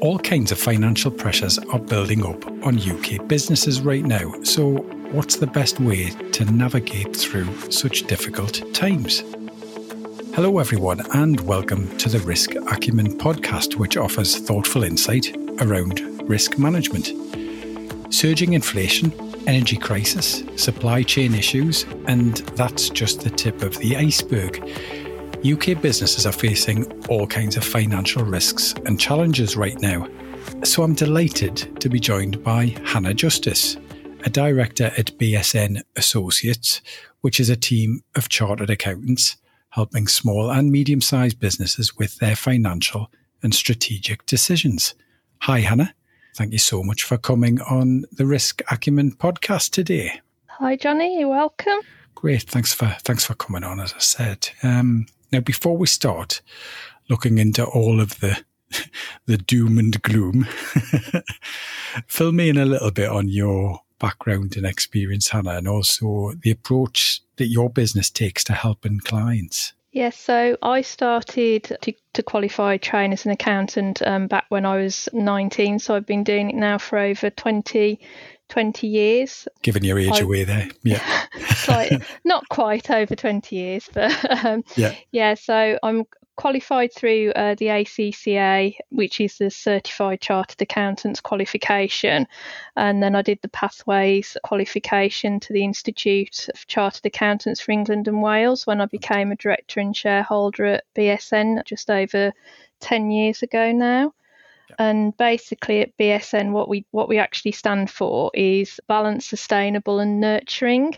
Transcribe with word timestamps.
All 0.00 0.18
kinds 0.20 0.52
of 0.52 0.58
financial 0.60 1.10
pressures 1.10 1.58
are 1.58 1.78
building 1.80 2.24
up 2.24 2.46
on 2.64 2.78
UK 2.78 3.26
businesses 3.26 3.80
right 3.80 4.04
now. 4.04 4.32
So, 4.44 4.76
what's 5.10 5.36
the 5.36 5.46
best 5.48 5.80
way 5.80 6.10
to 6.10 6.44
navigate 6.44 7.16
through 7.16 7.52
such 7.68 8.06
difficult 8.06 8.62
times? 8.72 9.24
Hello, 10.34 10.58
everyone, 10.60 11.00
and 11.14 11.40
welcome 11.40 11.96
to 11.98 12.08
the 12.08 12.20
Risk 12.20 12.54
Acumen 12.54 13.18
podcast, 13.18 13.74
which 13.74 13.96
offers 13.96 14.38
thoughtful 14.38 14.84
insight 14.84 15.36
around 15.60 16.00
risk 16.28 16.56
management. 16.56 17.12
Surging 18.14 18.52
inflation, 18.52 19.12
energy 19.48 19.76
crisis, 19.76 20.44
supply 20.54 21.02
chain 21.02 21.34
issues, 21.34 21.84
and 22.06 22.36
that's 22.54 22.88
just 22.88 23.22
the 23.22 23.30
tip 23.30 23.62
of 23.62 23.76
the 23.78 23.96
iceberg. 23.96 24.62
UK 25.44 25.80
businesses 25.82 26.24
are 26.24 26.32
facing 26.32 26.86
all 27.08 27.26
kinds 27.26 27.56
of 27.56 27.64
financial 27.64 28.24
risks 28.24 28.74
and 28.86 29.00
challenges 29.00 29.56
right 29.56 29.80
now. 29.80 30.06
So 30.62 30.84
I'm 30.84 30.94
delighted 30.94 31.80
to 31.80 31.88
be 31.88 31.98
joined 31.98 32.44
by 32.44 32.76
Hannah 32.84 33.12
Justice, 33.12 33.76
a 34.24 34.30
director 34.30 34.92
at 34.96 35.18
BSN 35.18 35.82
Associates, 35.96 36.80
which 37.22 37.40
is 37.40 37.50
a 37.50 37.56
team 37.56 38.04
of 38.14 38.28
chartered 38.28 38.70
accountants 38.70 39.36
helping 39.70 40.06
small 40.06 40.48
and 40.50 40.70
medium 40.70 41.00
sized 41.00 41.40
businesses 41.40 41.96
with 41.96 42.18
their 42.18 42.36
financial 42.36 43.10
and 43.42 43.52
strategic 43.52 44.24
decisions. 44.26 44.94
Hi, 45.40 45.58
Hannah. 45.60 45.92
Thank 46.36 46.52
you 46.52 46.58
so 46.58 46.84
much 46.84 47.02
for 47.02 47.18
coming 47.18 47.60
on 47.62 48.04
the 48.12 48.26
Risk 48.26 48.62
Acumen 48.70 49.12
podcast 49.12 49.70
today. 49.70 50.20
Hi, 50.46 50.76
Johnny. 50.76 51.18
You're 51.18 51.28
welcome. 51.28 51.80
Great. 52.14 52.42
Thanks 52.44 52.72
for 52.72 52.96
thanks 53.00 53.24
for 53.24 53.34
coming 53.34 53.64
on. 53.64 53.80
As 53.80 53.92
I 53.94 53.98
said, 53.98 54.50
um, 54.62 55.06
now, 55.32 55.40
before 55.40 55.76
we 55.76 55.86
start 55.86 56.42
looking 57.08 57.38
into 57.38 57.64
all 57.64 58.00
of 58.00 58.20
the 58.20 58.44
the 59.26 59.38
doom 59.38 59.78
and 59.78 60.00
gloom, 60.02 60.46
fill 62.06 62.32
me 62.32 62.48
in 62.48 62.58
a 62.58 62.64
little 62.66 62.90
bit 62.90 63.08
on 63.08 63.28
your 63.28 63.80
background 63.98 64.56
and 64.56 64.66
experience, 64.66 65.28
Hannah, 65.28 65.56
and 65.56 65.68
also 65.68 66.32
the 66.42 66.50
approach 66.50 67.22
that 67.36 67.46
your 67.46 67.70
business 67.70 68.10
takes 68.10 68.44
to 68.44 68.52
helping 68.52 69.00
clients. 69.00 69.72
Yes, 69.92 70.16
so 70.16 70.56
I 70.62 70.80
started 70.80 71.64
to, 71.82 71.92
to 72.14 72.22
qualify 72.22 72.78
train 72.78 73.12
as 73.12 73.26
an 73.26 73.30
accountant 73.30 74.00
um, 74.02 74.26
back 74.26 74.46
when 74.48 74.64
I 74.64 74.78
was 74.78 75.06
19. 75.12 75.78
So 75.78 75.94
I've 75.94 76.06
been 76.06 76.24
doing 76.24 76.48
it 76.48 76.56
now 76.56 76.78
for 76.78 76.98
over 76.98 77.28
20, 77.28 78.00
20 78.52 78.86
years. 78.86 79.48
Giving 79.62 79.82
your 79.82 79.98
age 79.98 80.12
I, 80.12 80.20
away 80.20 80.44
there. 80.44 80.68
Yeah. 80.82 81.02
like, 81.68 82.02
not 82.24 82.46
quite 82.50 82.90
over 82.90 83.16
20 83.16 83.56
years, 83.56 83.88
but 83.90 84.44
um, 84.44 84.62
yeah. 84.76 84.94
yeah, 85.10 85.32
so 85.32 85.78
I'm 85.82 86.04
qualified 86.36 86.92
through 86.92 87.30
uh, 87.30 87.54
the 87.54 87.68
ACCA, 87.68 88.76
which 88.90 89.22
is 89.22 89.38
the 89.38 89.50
Certified 89.50 90.20
Chartered 90.20 90.60
Accountants 90.60 91.22
qualification. 91.22 92.26
And 92.76 93.02
then 93.02 93.16
I 93.16 93.22
did 93.22 93.38
the 93.40 93.48
Pathways 93.48 94.36
qualification 94.44 95.40
to 95.40 95.54
the 95.54 95.64
Institute 95.64 96.50
of 96.52 96.66
Chartered 96.66 97.06
Accountants 97.06 97.62
for 97.62 97.72
England 97.72 98.06
and 98.06 98.20
Wales 98.20 98.66
when 98.66 98.82
I 98.82 98.86
became 98.86 99.32
a 99.32 99.36
director 99.36 99.80
and 99.80 99.96
shareholder 99.96 100.66
at 100.66 100.84
BSN 100.94 101.64
just 101.64 101.88
over 101.90 102.34
10 102.80 103.10
years 103.10 103.42
ago 103.42 103.72
now. 103.72 104.12
And 104.78 105.16
basically 105.16 105.80
at 105.80 105.96
BSN 105.98 106.52
what 106.52 106.68
we 106.68 106.84
what 106.90 107.08
we 107.08 107.18
actually 107.18 107.52
stand 107.52 107.90
for 107.90 108.30
is 108.34 108.80
balanced, 108.88 109.28
sustainable 109.28 110.00
and 110.00 110.20
nurturing. 110.20 110.96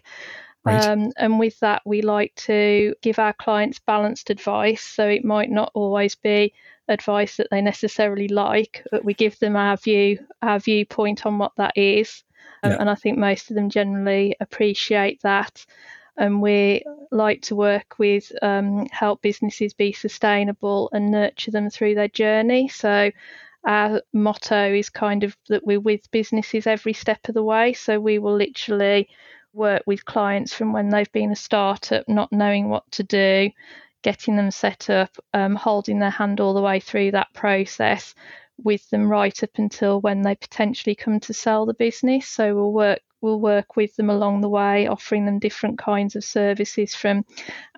Right. 0.64 0.82
Um, 0.82 1.12
and 1.18 1.38
with 1.38 1.60
that, 1.60 1.82
we 1.84 2.00
like 2.00 2.34
to 2.36 2.94
give 3.02 3.18
our 3.18 3.34
clients 3.34 3.78
balanced 3.78 4.30
advice. 4.30 4.82
So 4.82 5.06
it 5.06 5.24
might 5.24 5.50
not 5.50 5.70
always 5.74 6.14
be 6.14 6.54
advice 6.88 7.36
that 7.36 7.48
they 7.50 7.60
necessarily 7.60 8.28
like, 8.28 8.86
but 8.90 9.04
we 9.04 9.14
give 9.14 9.38
them 9.38 9.56
our 9.56 9.76
view, 9.76 10.18
our 10.42 10.58
viewpoint 10.58 11.26
on 11.26 11.38
what 11.38 11.52
that 11.56 11.76
is. 11.76 12.24
Um, 12.62 12.72
yeah. 12.72 12.76
And 12.80 12.90
I 12.90 12.94
think 12.94 13.18
most 13.18 13.50
of 13.50 13.56
them 13.56 13.68
generally 13.68 14.36
appreciate 14.40 15.20
that. 15.22 15.64
And 16.16 16.40
we 16.40 16.84
like 17.10 17.42
to 17.42 17.56
work 17.56 17.98
with, 17.98 18.32
um, 18.40 18.86
help 18.90 19.20
businesses 19.20 19.74
be 19.74 19.92
sustainable 19.92 20.88
and 20.92 21.10
nurture 21.10 21.50
them 21.50 21.70
through 21.70 21.94
their 21.96 22.08
journey. 22.08 22.68
So 22.68 23.10
our 23.66 24.02
motto 24.12 24.74
is 24.74 24.90
kind 24.90 25.24
of 25.24 25.36
that 25.48 25.66
we're 25.66 25.80
with 25.80 26.10
businesses 26.10 26.66
every 26.66 26.92
step 26.92 27.28
of 27.28 27.34
the 27.34 27.42
way. 27.42 27.72
So 27.72 27.98
we 28.00 28.18
will 28.18 28.36
literally 28.36 29.08
work 29.52 29.82
with 29.86 30.04
clients 30.04 30.52
from 30.52 30.72
when 30.72 30.90
they've 30.90 31.12
been 31.12 31.32
a 31.32 31.36
startup, 31.36 32.08
not 32.08 32.32
knowing 32.32 32.68
what 32.68 32.90
to 32.92 33.02
do, 33.02 33.50
getting 34.02 34.36
them 34.36 34.50
set 34.50 34.90
up, 34.90 35.16
um, 35.32 35.54
holding 35.54 35.98
their 35.98 36.10
hand 36.10 36.40
all 36.40 36.54
the 36.54 36.60
way 36.60 36.80
through 36.80 37.12
that 37.12 37.32
process 37.32 38.14
with 38.62 38.88
them 38.90 39.08
right 39.08 39.42
up 39.42 39.50
until 39.56 40.00
when 40.00 40.22
they 40.22 40.34
potentially 40.34 40.94
come 40.94 41.18
to 41.20 41.32
sell 41.32 41.66
the 41.66 41.74
business. 41.74 42.28
So 42.28 42.54
we'll 42.54 42.72
work 42.72 43.00
we'll 43.24 43.40
work 43.40 43.74
with 43.74 43.96
them 43.96 44.10
along 44.10 44.42
the 44.42 44.48
way, 44.48 44.86
offering 44.86 45.24
them 45.24 45.38
different 45.38 45.78
kinds 45.78 46.14
of 46.14 46.22
services 46.22 46.94
from 46.94 47.24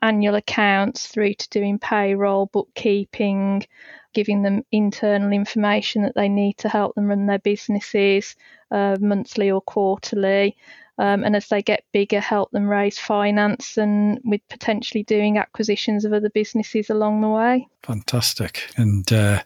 annual 0.02 0.34
accounts 0.34 1.06
through 1.06 1.34
to 1.34 1.48
doing 1.50 1.78
payroll, 1.78 2.46
bookkeeping, 2.46 3.64
giving 4.12 4.42
them 4.42 4.64
internal 4.72 5.32
information 5.32 6.02
that 6.02 6.16
they 6.16 6.28
need 6.28 6.58
to 6.58 6.68
help 6.68 6.94
them 6.94 7.06
run 7.06 7.26
their 7.26 7.38
businesses 7.38 8.34
uh, 8.70 8.96
monthly 9.00 9.50
or 9.50 9.60
quarterly. 9.60 10.56
Um, 10.98 11.24
and 11.24 11.36
as 11.36 11.48
they 11.48 11.60
get 11.60 11.84
bigger, 11.92 12.20
help 12.20 12.50
them 12.52 12.66
raise 12.66 12.98
finance 12.98 13.76
and 13.76 14.18
with 14.24 14.40
potentially 14.48 15.04
doing 15.04 15.36
acquisitions 15.36 16.04
of 16.04 16.12
other 16.12 16.30
businesses 16.30 16.88
along 16.88 17.20
the 17.20 17.28
way. 17.28 17.68
Fantastic. 17.82 18.70
And 18.76 19.10
uh, 19.12 19.42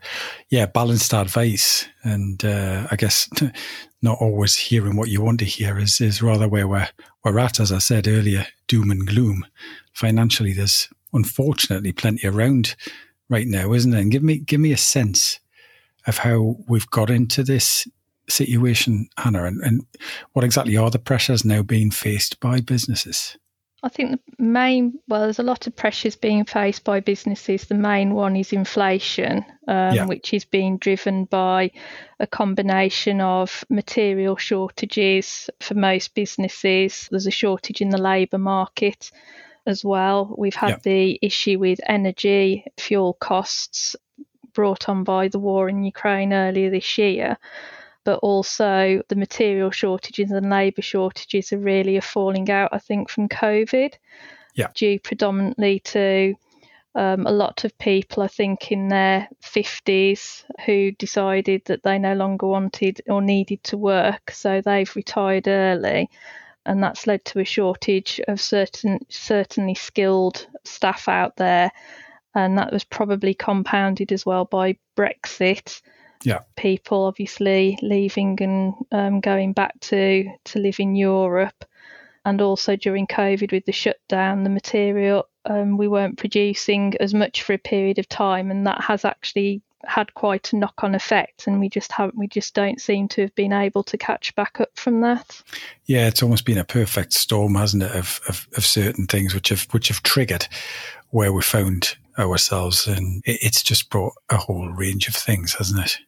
yeah, 0.48 0.66
balanced 0.66 1.12
advice. 1.12 1.88
And 2.04 2.44
uh, 2.44 2.86
I 2.90 2.96
guess 2.96 3.28
not 4.02 4.18
always 4.20 4.54
hearing 4.54 4.96
what 4.96 5.08
you 5.08 5.22
want 5.22 5.40
to 5.40 5.44
hear 5.44 5.78
is, 5.78 6.00
is 6.00 6.22
rather 6.22 6.48
where 6.48 6.68
we're, 6.68 6.88
we're 7.24 7.38
at, 7.38 7.58
as 7.58 7.72
I 7.72 7.78
said 7.78 8.06
earlier, 8.06 8.46
doom 8.68 8.90
and 8.90 9.06
gloom. 9.06 9.44
Financially, 9.92 10.52
there's 10.52 10.88
unfortunately 11.12 11.92
plenty 11.92 12.28
around 12.28 12.76
right 13.28 13.46
now, 13.46 13.72
isn't 13.72 13.94
it? 13.94 14.00
And 14.00 14.12
give 14.12 14.22
me 14.22 14.38
give 14.38 14.60
me 14.60 14.72
a 14.72 14.76
sense 14.76 15.40
of 16.06 16.18
how 16.18 16.56
we've 16.68 16.90
got 16.90 17.10
into 17.10 17.42
this 17.42 17.86
situation, 18.30 19.08
Hannah, 19.16 19.44
and, 19.44 19.60
and 19.62 19.86
what 20.32 20.44
exactly 20.44 20.76
are 20.76 20.90
the 20.90 20.98
pressures 20.98 21.44
now 21.44 21.62
being 21.62 21.90
faced 21.90 22.40
by 22.40 22.60
businesses? 22.60 23.36
I 23.82 23.88
think 23.88 24.20
the 24.38 24.42
main, 24.42 24.98
well, 25.08 25.22
there's 25.22 25.38
a 25.38 25.42
lot 25.42 25.66
of 25.66 25.74
pressures 25.74 26.14
being 26.14 26.44
faced 26.44 26.84
by 26.84 27.00
businesses. 27.00 27.64
The 27.64 27.74
main 27.74 28.12
one 28.12 28.36
is 28.36 28.52
inflation, 28.52 29.38
um, 29.68 29.94
yeah. 29.94 30.04
which 30.04 30.34
is 30.34 30.44
being 30.44 30.76
driven 30.76 31.24
by 31.24 31.70
a 32.18 32.26
combination 32.26 33.22
of 33.22 33.64
material 33.70 34.36
shortages 34.36 35.48
for 35.60 35.74
most 35.74 36.14
businesses. 36.14 37.08
There's 37.10 37.26
a 37.26 37.30
shortage 37.30 37.80
in 37.80 37.88
the 37.88 37.98
labour 37.98 38.38
market 38.38 39.10
as 39.66 39.82
well. 39.82 40.34
We've 40.36 40.54
had 40.54 40.70
yeah. 40.70 40.78
the 40.82 41.18
issue 41.22 41.58
with 41.58 41.80
energy, 41.86 42.66
fuel 42.76 43.14
costs 43.14 43.96
brought 44.52 44.88
on 44.88 45.04
by 45.04 45.28
the 45.28 45.38
war 45.38 45.68
in 45.68 45.84
Ukraine 45.84 46.34
earlier 46.34 46.70
this 46.70 46.98
year. 46.98 47.38
But 48.04 48.18
also 48.20 49.02
the 49.08 49.16
material 49.16 49.70
shortages 49.70 50.30
and 50.30 50.50
labour 50.50 50.82
shortages 50.82 51.52
are 51.52 51.58
really 51.58 51.96
a 51.96 52.02
falling 52.02 52.50
out, 52.50 52.70
I 52.72 52.78
think, 52.78 53.10
from 53.10 53.28
COVID. 53.28 53.94
Yeah. 54.54 54.68
Due 54.74 54.98
predominantly 54.98 55.80
to 55.80 56.34
um, 56.94 57.26
a 57.26 57.30
lot 57.32 57.64
of 57.64 57.76
people, 57.78 58.22
I 58.22 58.28
think, 58.28 58.72
in 58.72 58.88
their 58.88 59.28
50s 59.42 60.44
who 60.66 60.90
decided 60.92 61.62
that 61.66 61.82
they 61.82 61.98
no 61.98 62.14
longer 62.14 62.46
wanted 62.46 63.00
or 63.08 63.22
needed 63.22 63.62
to 63.64 63.76
work, 63.76 64.30
so 64.30 64.60
they've 64.60 64.96
retired 64.96 65.46
early 65.46 66.08
and 66.66 66.82
that's 66.82 67.06
led 67.06 67.24
to 67.24 67.40
a 67.40 67.44
shortage 67.44 68.20
of 68.28 68.40
certain 68.40 69.00
certainly 69.08 69.74
skilled 69.74 70.46
staff 70.64 71.08
out 71.08 71.36
there, 71.36 71.70
and 72.34 72.58
that 72.58 72.72
was 72.72 72.84
probably 72.84 73.34
compounded 73.34 74.12
as 74.12 74.26
well 74.26 74.44
by 74.44 74.76
Brexit. 74.96 75.80
Yeah, 76.24 76.40
people 76.56 77.04
obviously 77.04 77.78
leaving 77.82 78.38
and 78.42 78.74
um, 78.92 79.20
going 79.20 79.52
back 79.52 79.78
to 79.80 80.24
to 80.44 80.58
live 80.58 80.78
in 80.78 80.94
Europe, 80.94 81.64
and 82.24 82.40
also 82.40 82.76
during 82.76 83.06
COVID 83.06 83.52
with 83.52 83.64
the 83.64 83.72
shutdown, 83.72 84.44
the 84.44 84.50
material 84.50 85.26
um, 85.46 85.76
we 85.76 85.88
weren't 85.88 86.18
producing 86.18 86.94
as 87.00 87.14
much 87.14 87.42
for 87.42 87.54
a 87.54 87.58
period 87.58 87.98
of 87.98 88.08
time, 88.08 88.50
and 88.50 88.66
that 88.66 88.82
has 88.82 89.04
actually 89.04 89.62
had 89.86 90.12
quite 90.14 90.52
a 90.52 90.56
knock 90.56 90.82
on 90.82 90.94
effect 90.94 91.46
and 91.46 91.58
we 91.58 91.68
just 91.68 91.90
haven't 91.90 92.16
we 92.16 92.26
just 92.28 92.54
don't 92.54 92.80
seem 92.80 93.08
to 93.08 93.22
have 93.22 93.34
been 93.34 93.52
able 93.52 93.82
to 93.82 93.96
catch 93.96 94.34
back 94.34 94.60
up 94.60 94.70
from 94.74 95.00
that. 95.00 95.42
Yeah, 95.86 96.06
it's 96.06 96.22
almost 96.22 96.44
been 96.44 96.58
a 96.58 96.64
perfect 96.64 97.14
storm, 97.14 97.54
hasn't 97.54 97.84
it, 97.84 97.92
of, 97.92 98.20
of, 98.28 98.46
of 98.56 98.66
certain 98.66 99.06
things 99.06 99.34
which 99.34 99.48
have 99.48 99.62
which 99.70 99.88
have 99.88 100.02
triggered 100.02 100.46
where 101.10 101.32
we 101.32 101.42
found 101.42 101.96
ourselves 102.20 102.86
and 102.86 103.22
it's 103.24 103.62
just 103.62 103.90
brought 103.90 104.14
a 104.28 104.36
whole 104.36 104.68
range 104.68 105.08
of 105.08 105.14
things, 105.14 105.54
hasn't 105.54 105.84
it? 105.84 105.98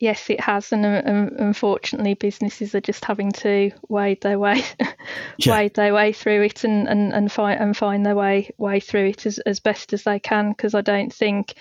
Yes, 0.00 0.30
it 0.30 0.40
has, 0.40 0.72
and 0.72 0.86
um, 0.86 1.30
unfortunately, 1.38 2.14
businesses 2.14 2.74
are 2.74 2.80
just 2.80 3.04
having 3.04 3.32
to 3.32 3.70
wade 3.90 4.22
their 4.22 4.38
way, 4.38 4.64
yeah. 5.36 5.52
wade 5.52 5.74
their 5.74 5.92
way 5.92 6.14
through 6.14 6.42
it, 6.42 6.64
and, 6.64 6.88
and, 6.88 7.12
and 7.12 7.30
find 7.30 7.60
and 7.60 7.76
find 7.76 8.06
their 8.06 8.14
way 8.14 8.50
way 8.56 8.80
through 8.80 9.08
it 9.08 9.26
as, 9.26 9.38
as 9.40 9.60
best 9.60 9.92
as 9.92 10.04
they 10.04 10.18
can. 10.18 10.52
Because 10.52 10.74
I 10.74 10.80
don't 10.80 11.12
think 11.12 11.52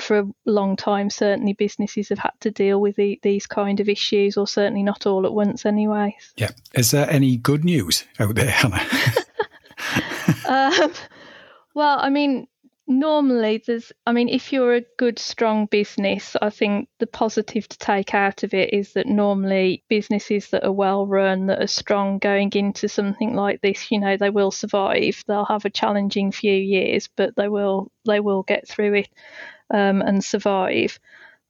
for 0.00 0.20
a 0.20 0.26
long 0.46 0.74
time, 0.74 1.10
certainly 1.10 1.52
businesses 1.52 2.08
have 2.08 2.18
had 2.18 2.32
to 2.40 2.50
deal 2.50 2.80
with 2.80 2.96
the, 2.96 3.20
these 3.22 3.46
kind 3.46 3.78
of 3.78 3.90
issues, 3.90 4.38
or 4.38 4.46
certainly 4.46 4.82
not 4.82 5.06
all 5.06 5.26
at 5.26 5.34
once, 5.34 5.66
anyway. 5.66 6.16
Yeah. 6.36 6.52
Is 6.74 6.92
there 6.92 7.10
any 7.10 7.36
good 7.36 7.62
news 7.62 8.04
out 8.18 8.34
there, 8.34 8.50
Hannah? 8.50 8.80
um, 10.48 10.92
well, 11.74 11.98
I 12.00 12.08
mean, 12.08 12.46
normally 12.88 13.62
there's 13.66 13.92
i 14.06 14.12
mean 14.12 14.28
if 14.28 14.52
you're 14.52 14.74
a 14.74 14.84
good 14.98 15.18
strong 15.18 15.66
business 15.66 16.36
i 16.42 16.50
think 16.50 16.88
the 16.98 17.06
positive 17.06 17.68
to 17.68 17.78
take 17.78 18.12
out 18.12 18.42
of 18.42 18.52
it 18.54 18.74
is 18.74 18.92
that 18.94 19.06
normally 19.06 19.84
businesses 19.88 20.48
that 20.48 20.64
are 20.64 20.72
well 20.72 21.06
run 21.06 21.46
that 21.46 21.62
are 21.62 21.68
strong 21.68 22.18
going 22.18 22.50
into 22.54 22.88
something 22.88 23.34
like 23.34 23.60
this 23.60 23.90
you 23.90 24.00
know 24.00 24.16
they 24.16 24.30
will 24.30 24.50
survive. 24.50 25.22
They'll 25.26 25.44
have 25.44 25.64
a 25.64 25.70
challenging 25.70 26.32
few 26.32 26.54
years 26.54 27.08
but 27.16 27.36
they 27.36 27.48
will 27.48 27.90
they 28.04 28.20
will 28.20 28.42
get 28.42 28.66
through 28.68 28.94
it 28.94 29.08
um, 29.72 30.02
and 30.02 30.22
survive. 30.24 30.98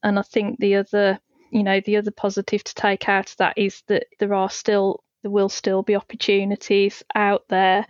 And 0.03 0.19
i 0.19 0.23
think 0.23 0.59
the 0.59 0.77
other 0.77 1.19
you 1.51 1.63
know 1.63 1.81
the 1.81 1.97
other 1.97 2.11
positive 2.11 2.63
to 2.65 2.75
take 2.75 3.09
out 3.09 3.31
of 3.31 3.37
that 3.39 3.55
is 3.57 3.83
that 3.89 4.07
there 4.19 4.35
are 4.35 4.51
still 4.51 5.03
there 5.23 5.31
will 5.31 5.49
still 5.49 5.83
be 5.83 5.97
opportunities 5.97 7.03
out 7.15 7.45
there 7.49 7.87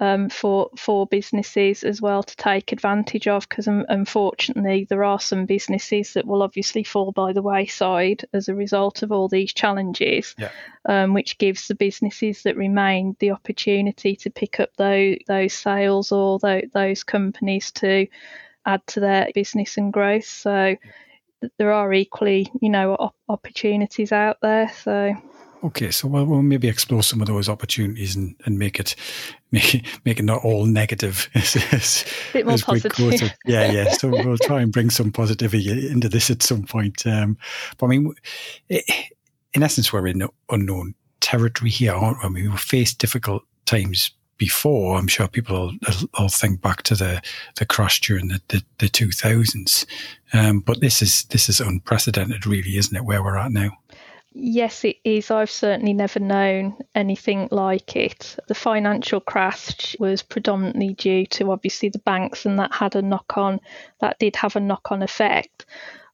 um, 0.00 0.28
for 0.28 0.70
for 0.76 1.06
businesses 1.06 1.82
as 1.82 2.00
well 2.00 2.22
to 2.22 2.36
take 2.36 2.72
advantage 2.72 3.28
of 3.28 3.48
because 3.48 3.68
um, 3.68 3.84
unfortunately 3.88 4.86
there 4.88 5.04
are 5.04 5.20
some 5.20 5.46
businesses 5.46 6.14
that 6.14 6.26
will 6.26 6.42
obviously 6.42 6.84
fall 6.84 7.12
by 7.12 7.32
the 7.32 7.42
wayside 7.42 8.24
as 8.32 8.48
a 8.48 8.54
result 8.54 9.02
of 9.02 9.12
all 9.12 9.28
these 9.28 9.52
challenges, 9.52 10.34
yeah. 10.38 10.50
um, 10.86 11.14
which 11.14 11.38
gives 11.38 11.68
the 11.68 11.74
businesses 11.74 12.42
that 12.42 12.56
remain 12.56 13.16
the 13.20 13.30
opportunity 13.30 14.16
to 14.16 14.30
pick 14.30 14.60
up 14.60 14.70
those 14.76 15.16
those 15.26 15.54
sales 15.54 16.12
or 16.12 16.38
those, 16.38 16.64
those 16.72 17.02
companies 17.02 17.70
to 17.72 18.06
add 18.66 18.86
to 18.86 19.00
their 19.00 19.28
business 19.34 19.76
and 19.76 19.92
growth. 19.92 20.26
So 20.26 20.76
there 21.58 21.72
are 21.72 21.92
equally, 21.92 22.50
you 22.60 22.70
know, 22.70 22.94
op- 22.94 23.16
opportunities 23.28 24.12
out 24.12 24.38
there. 24.42 24.68
So. 24.68 25.14
Okay, 25.64 25.90
so 25.90 26.06
we'll, 26.06 26.24
we'll, 26.26 26.42
maybe 26.42 26.68
explore 26.68 27.02
some 27.02 27.20
of 27.20 27.26
those 27.26 27.48
opportunities 27.48 28.14
and, 28.14 28.34
and 28.44 28.58
make 28.58 28.78
it 28.78 28.94
make 29.52 29.74
it, 29.74 29.84
make 30.04 30.18
it 30.18 30.24
not 30.24 30.44
all 30.44 30.66
negative. 30.66 31.28
As, 31.34 32.04
bit 32.32 32.46
more 32.46 32.58
positive. 32.58 33.32
Yeah, 33.46 33.70
yeah. 33.70 33.92
So 33.98 34.08
we'll 34.08 34.38
try 34.38 34.60
and 34.60 34.72
bring 34.72 34.90
some 34.90 35.12
positivity 35.12 35.90
into 35.90 36.08
this 36.08 36.30
at 36.30 36.42
some 36.42 36.64
point. 36.64 37.06
Um, 37.06 37.38
but 37.78 37.86
I 37.86 37.88
mean, 37.88 38.14
it, 38.68 38.84
in 39.54 39.62
essence, 39.62 39.92
we're 39.92 40.06
in 40.06 40.28
unknown 40.50 40.94
territory 41.20 41.70
here, 41.70 41.94
aren't 41.94 42.18
we? 42.18 42.24
I 42.24 42.28
mean, 42.28 42.50
we 42.50 42.56
faced 42.58 42.98
difficult 42.98 43.42
times 43.64 44.10
before. 44.38 44.96
I'm 44.96 45.08
sure 45.08 45.28
people 45.28 45.72
will, 45.80 46.08
will 46.18 46.28
think 46.28 46.60
back 46.60 46.82
to 46.84 46.94
the, 46.94 47.22
the 47.56 47.64
crash 47.64 48.00
during 48.00 48.28
the, 48.28 48.40
the, 48.48 48.62
the 48.78 48.88
2000s. 48.88 49.86
Um, 50.32 50.60
but 50.60 50.80
this 50.80 51.00
is 51.00 51.24
this 51.24 51.48
is 51.48 51.60
unprecedented, 51.60 52.46
really, 52.46 52.76
isn't 52.76 52.96
it? 52.96 53.04
Where 53.04 53.22
we're 53.22 53.38
at 53.38 53.52
now. 53.52 53.70
Yes, 54.38 54.84
it 54.84 54.98
is. 55.02 55.30
I've 55.30 55.50
certainly 55.50 55.94
never 55.94 56.20
known 56.20 56.76
anything 56.94 57.48
like 57.50 57.96
it. 57.96 58.36
The 58.48 58.54
financial 58.54 59.18
crash 59.18 59.96
was 59.98 60.22
predominantly 60.22 60.92
due 60.92 61.24
to 61.26 61.52
obviously 61.52 61.88
the 61.88 62.00
banks, 62.00 62.44
and 62.44 62.58
that 62.58 62.74
had 62.74 62.96
a 62.96 63.02
knock 63.02 63.38
on, 63.38 63.60
that 64.00 64.18
did 64.18 64.36
have 64.36 64.54
a 64.54 64.60
knock 64.60 64.92
on 64.92 65.02
effect, 65.02 65.64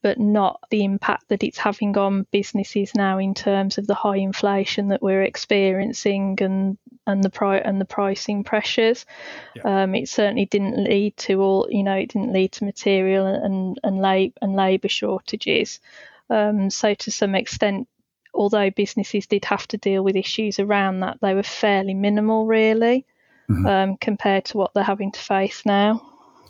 but 0.01 0.19
not 0.19 0.61
the 0.69 0.85
impact 0.85 1.27
that 1.27 1.43
it's 1.43 1.57
having 1.57 1.97
on 1.97 2.25
businesses 2.31 2.95
now 2.95 3.17
in 3.17 3.33
terms 3.33 3.77
of 3.77 3.87
the 3.87 3.93
high 3.93 4.17
inflation 4.17 4.87
that 4.87 5.01
we're 5.01 5.23
experiencing 5.23 6.37
and 6.39 6.77
and 7.05 7.21
the 7.25 7.29
pri- 7.29 7.57
and 7.57 7.81
the 7.81 7.85
pricing 7.85 8.45
pressures. 8.45 9.05
Yeah. 9.53 9.83
Um, 9.83 9.95
it 9.95 10.07
certainly 10.07 10.45
didn't 10.45 10.81
lead 10.81 11.17
to 11.17 11.41
all, 11.41 11.67
you 11.69 11.83
know, 11.83 11.95
it 11.95 12.13
didn't 12.13 12.31
lead 12.31 12.53
to 12.53 12.63
material 12.63 13.25
and 13.27 13.77
and, 13.83 13.99
lab- 13.99 14.37
and 14.41 14.55
labour 14.55 14.87
shortages. 14.87 15.81
Um, 16.29 16.69
so 16.69 16.93
to 16.93 17.11
some 17.11 17.35
extent, 17.35 17.89
although 18.33 18.69
businesses 18.69 19.27
did 19.27 19.45
have 19.45 19.67
to 19.67 19.77
deal 19.77 20.03
with 20.03 20.15
issues 20.15 20.59
around 20.59 20.99
that, 21.01 21.17
they 21.21 21.33
were 21.33 21.43
fairly 21.43 21.93
minimal, 21.93 22.45
really, 22.45 23.05
mm-hmm. 23.49 23.65
um, 23.65 23.97
compared 23.97 24.45
to 24.45 24.57
what 24.57 24.73
they're 24.73 24.83
having 24.83 25.11
to 25.11 25.19
face 25.19 25.65
now. 25.65 26.01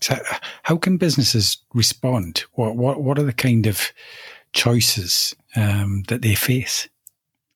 So, 0.02 0.18
how 0.64 0.78
can 0.78 0.98
businesses 0.98 1.58
respond? 1.74 2.44
What 2.54 2.76
what 2.76 3.02
what 3.02 3.18
are 3.18 3.24
the 3.24 3.32
kind 3.32 3.68
of 3.68 3.92
choices 4.52 5.36
um, 5.56 6.04
that 6.10 6.22
they 6.22 6.36
face? 6.36 6.90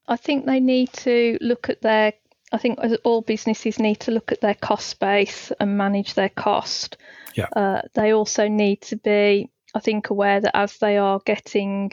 I 0.07 0.15
think 0.15 0.45
they 0.45 0.59
need 0.59 0.93
to 0.93 1.37
look 1.41 1.69
at 1.69 1.81
their. 1.81 2.13
I 2.53 2.57
think 2.57 2.79
all 3.03 3.21
businesses 3.21 3.77
need 3.77 3.99
to 4.01 4.11
look 4.11 4.31
at 4.31 4.39
their 4.39 4.55
cost 4.55 4.99
base 5.01 5.51
and 5.59 5.77
manage 5.77 6.13
their 6.13 6.29
cost. 6.29 6.95
Yeah. 7.35 7.47
Uh, 7.53 7.81
they 7.93 8.13
also 8.13 8.47
need 8.47 8.81
to 8.83 8.95
be, 8.95 9.49
I 9.75 9.79
think, 9.81 10.09
aware 10.09 10.39
that 10.39 10.55
as 10.55 10.77
they 10.77 10.97
are 10.97 11.19
getting 11.25 11.91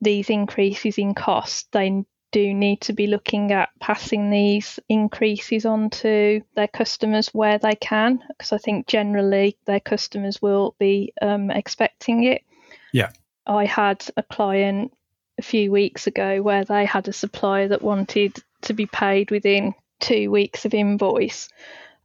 these 0.00 0.30
increases 0.30 0.98
in 0.98 1.14
cost, 1.14 1.70
they 1.72 2.04
do 2.32 2.54
need 2.54 2.80
to 2.82 2.92
be 2.92 3.06
looking 3.06 3.52
at 3.52 3.70
passing 3.80 4.30
these 4.30 4.78
increases 4.88 5.66
on 5.66 5.90
to 5.90 6.40
their 6.54 6.68
customers 6.68 7.28
where 7.28 7.58
they 7.58 7.74
can, 7.74 8.22
because 8.28 8.52
I 8.52 8.58
think 8.58 8.86
generally 8.86 9.56
their 9.66 9.80
customers 9.80 10.40
will 10.40 10.74
be 10.78 11.12
um, 11.20 11.50
expecting 11.50 12.24
it. 12.24 12.42
Yeah. 12.92 13.10
I 13.46 13.64
had 13.64 14.04
a 14.16 14.22
client 14.22 14.92
a 15.38 15.42
few 15.42 15.72
weeks 15.72 16.06
ago 16.06 16.42
where 16.42 16.64
they 16.64 16.84
had 16.84 17.08
a 17.08 17.12
supplier 17.12 17.68
that 17.68 17.82
wanted 17.82 18.36
to 18.62 18.74
be 18.74 18.86
paid 18.86 19.30
within 19.30 19.74
two 19.98 20.30
weeks 20.30 20.64
of 20.64 20.74
invoice 20.74 21.48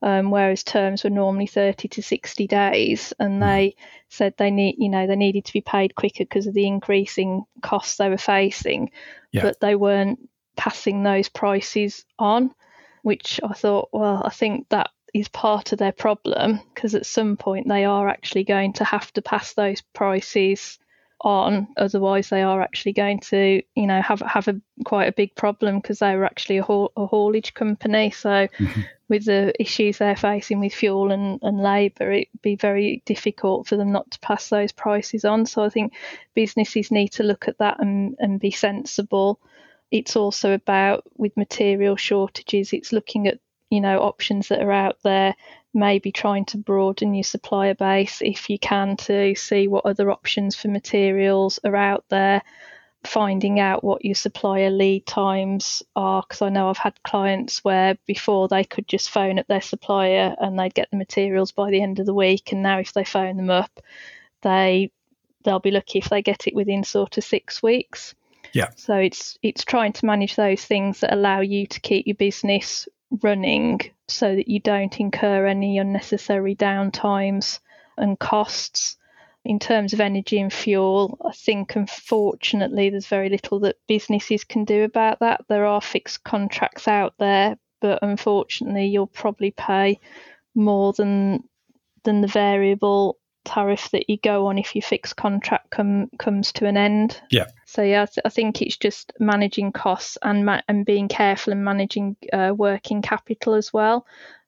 um, 0.02 0.32
whereas 0.32 0.64
terms 0.64 1.04
were 1.04 1.10
normally 1.10 1.48
30 1.48 1.88
to 1.88 2.04
60 2.04 2.48
days. 2.48 3.14
And 3.20 3.36
hmm. 3.36 3.40
they 3.40 3.76
said 4.10 4.36
they 4.38 4.52
need, 4.52 4.76
you 4.78 4.90
know, 4.90 5.08
they 5.08 5.16
needed 5.16 5.46
to 5.46 5.54
be 5.54 5.62
paid 5.62 5.96
quicker 5.96 6.24
because 6.24 6.48
of 6.48 6.54
the 6.54 6.68
increasing 6.68 7.44
costs 7.62 7.98
they 7.98 8.10
were 8.10 8.18
facing, 8.18 8.92
yeah. 9.32 9.42
but 9.42 9.60
they 9.60 9.76
weren't 9.76 10.30
passing 10.56 11.04
those 11.04 11.30
prices 11.30 12.06
on, 12.18 12.54
which 13.02 13.40
I 13.44 13.54
thought, 13.54 13.90
well, 13.92 14.22
I 14.24 14.30
think 14.30 14.70
that 14.70 14.90
is 15.14 15.28
part 15.30 15.72
of 15.72 15.80
their 15.80 15.94
problem 15.94 16.60
because 16.74 16.94
at 16.94 17.06
some 17.06 17.38
point 17.38 17.68
they 17.68 17.86
are 17.86 18.10
actually 18.10 18.44
going 18.44 18.74
to 18.74 18.84
have 18.84 19.12
to 19.14 19.22
pass 19.22 19.54
those 19.54 19.82
prices 19.94 20.78
on 21.26 21.68
otherwise 21.76 22.30
they 22.30 22.44
are 22.44 22.62
actually 22.62 22.94
going 22.94 23.20
to 23.20 23.62
you 23.76 23.88
know 23.88 24.00
have 24.00 24.22
have 24.22 24.48
a 24.48 24.62
quite 24.86 25.08
a 25.08 25.12
big 25.12 25.34
problem 25.36 25.80
because 25.80 25.98
they 26.00 26.16
were 26.16 26.24
actually 26.24 26.58
a, 26.58 26.64
haul, 26.64 26.92
a 26.96 27.08
haulage 27.08 27.56
company. 27.56 28.12
So 28.12 28.48
mm-hmm. 28.60 28.82
with 29.10 29.26
the 29.26 29.52
issues 29.60 29.98
they're 29.98 30.16
facing 30.16 30.60
with 30.60 30.74
fuel 30.74 31.12
and, 31.12 31.40
and 31.42 31.62
labour 31.62 32.12
it'd 32.12 32.42
be 32.44 32.56
very 32.56 33.02
difficult 33.06 33.68
for 33.68 33.76
them 33.76 33.92
not 33.92 34.10
to 34.12 34.20
pass 34.20 34.50
those 34.50 34.72
prices 34.72 35.26
on. 35.26 35.48
So 35.48 35.64
i 35.64 35.70
think 35.70 35.94
businesses 36.36 36.92
need 36.92 37.10
to 37.14 37.24
look 37.24 37.48
at 37.48 37.58
that 37.58 37.82
and, 37.82 38.16
and 38.20 38.40
be 38.40 38.52
sensible. 38.52 39.40
It's 39.90 40.16
also 40.16 40.54
about 40.54 41.06
with 41.18 41.36
material 41.36 41.96
shortages 41.96 42.72
it's 42.72 42.94
looking 42.94 43.28
at 43.28 43.40
you 43.72 43.82
know 43.82 44.00
options 44.00 44.50
that 44.50 44.62
are 44.62 44.72
out 44.72 44.98
there 45.04 45.36
maybe 45.76 46.12
trying 46.12 46.46
to 46.46 46.58
broaden 46.58 47.14
your 47.14 47.24
supplier 47.24 47.76
base 47.76 48.22
if 48.22 48.50
you 48.50 48.58
can 48.58 48.96
to 48.96 49.36
see 49.36 49.68
what 49.68 49.86
other 49.86 50.10
options 50.10 50.56
for 50.56 50.70
materials 50.70 51.60
are 51.64 51.76
out 51.76 52.06
there 52.10 52.42
finding 53.06 53.60
out 53.60 53.84
what 53.84 54.04
your 54.04 54.16
supplier 54.16 54.70
lead 54.70 55.06
times 55.06 55.84
are 55.96 56.24
because 56.24 56.42
I 56.42 56.50
know 56.50 56.70
I've 56.70 56.78
had 56.78 57.04
clients 57.04 57.64
where 57.64 57.98
before 58.08 58.48
they 58.48 58.64
could 58.64 58.88
just 58.88 59.12
phone 59.12 59.38
up 59.38 59.48
their 59.48 59.62
supplier 59.62 60.36
and 60.40 60.58
they'd 60.58 60.74
get 60.74 60.90
the 60.90 60.98
materials 60.98 61.52
by 61.52 61.70
the 61.70 61.82
end 61.82 62.00
of 62.00 62.06
the 62.06 62.14
week 62.14 62.52
and 62.52 62.64
now 62.64 62.80
if 62.80 62.94
they 62.94 63.04
phone 63.04 63.38
them 63.38 63.52
up 63.52 63.80
they 64.42 64.92
they'll 65.44 65.60
be 65.60 65.72
lucky 65.72 66.00
if 66.00 66.10
they 66.10 66.22
get 66.22 66.48
it 66.48 66.56
within 66.56 66.84
sort 66.84 67.18
of 67.18 67.24
6 67.24 67.64
weeks. 67.64 68.16
Yeah. 68.54 68.70
So 68.76 68.96
it's 68.96 69.38
it's 69.44 69.64
trying 69.64 69.94
to 69.94 70.06
manage 70.06 70.36
those 70.36 70.64
things 70.64 71.02
that 71.02 71.14
allow 71.14 71.42
you 71.42 71.68
to 71.68 71.80
keep 71.80 72.08
your 72.08 72.16
business 72.16 72.88
running 73.22 73.82
so 74.08 74.36
that 74.36 74.48
you 74.48 74.60
don't 74.60 75.00
incur 75.00 75.46
any 75.46 75.78
unnecessary 75.78 76.56
downtimes 76.56 77.60
and 77.98 78.20
costs. 78.20 78.98
In 79.44 79.60
terms 79.60 79.94
of 79.94 80.02
energy 80.02 80.40
and 80.40 80.52
fuel, 80.52 81.20
I 81.24 81.32
think 81.32 81.76
unfortunately 81.76 82.90
there's 82.90 83.06
very 83.06 83.30
little 83.30 83.60
that 83.60 83.78
businesses 83.88 84.44
can 84.44 84.66
do 84.66 84.84
about 84.84 85.20
that. 85.20 85.46
There 85.48 85.68
are 85.68 85.82
fixed 85.82 86.24
contracts 86.24 86.88
out 86.88 87.14
there, 87.20 87.58
but 87.80 88.00
unfortunately 88.02 88.88
you'll 88.88 89.06
probably 89.06 89.52
pay 89.52 90.00
more 90.56 90.94
than 90.94 91.44
than 92.04 92.22
the 92.22 92.28
variable 92.28 93.20
tariff 93.46 93.90
that 93.92 94.10
you 94.10 94.18
go 94.18 94.48
on 94.48 94.58
if 94.58 94.76
your 94.76 94.82
fixed 94.82 95.16
contract 95.16 95.70
come, 95.70 96.10
comes 96.18 96.52
to 96.54 96.66
an 96.66 96.76
end. 96.76 97.22
Yeah. 97.32 97.48
So 97.66 97.82
yeah, 97.82 98.04
I, 98.04 98.06
th- 98.06 98.26
I 98.26 98.30
think 98.30 98.62
it's 98.62 98.78
just 98.78 99.14
managing 99.20 99.72
costs 99.72 100.18
and 100.22 100.46
ma- 100.46 100.62
and 100.68 100.86
being 100.86 101.08
careful 101.08 101.54
and 101.54 101.64
managing 101.64 102.18
uh, 102.34 102.54
working 102.56 103.02
capital 103.02 103.54
as 103.54 103.72
well, 103.72 104.06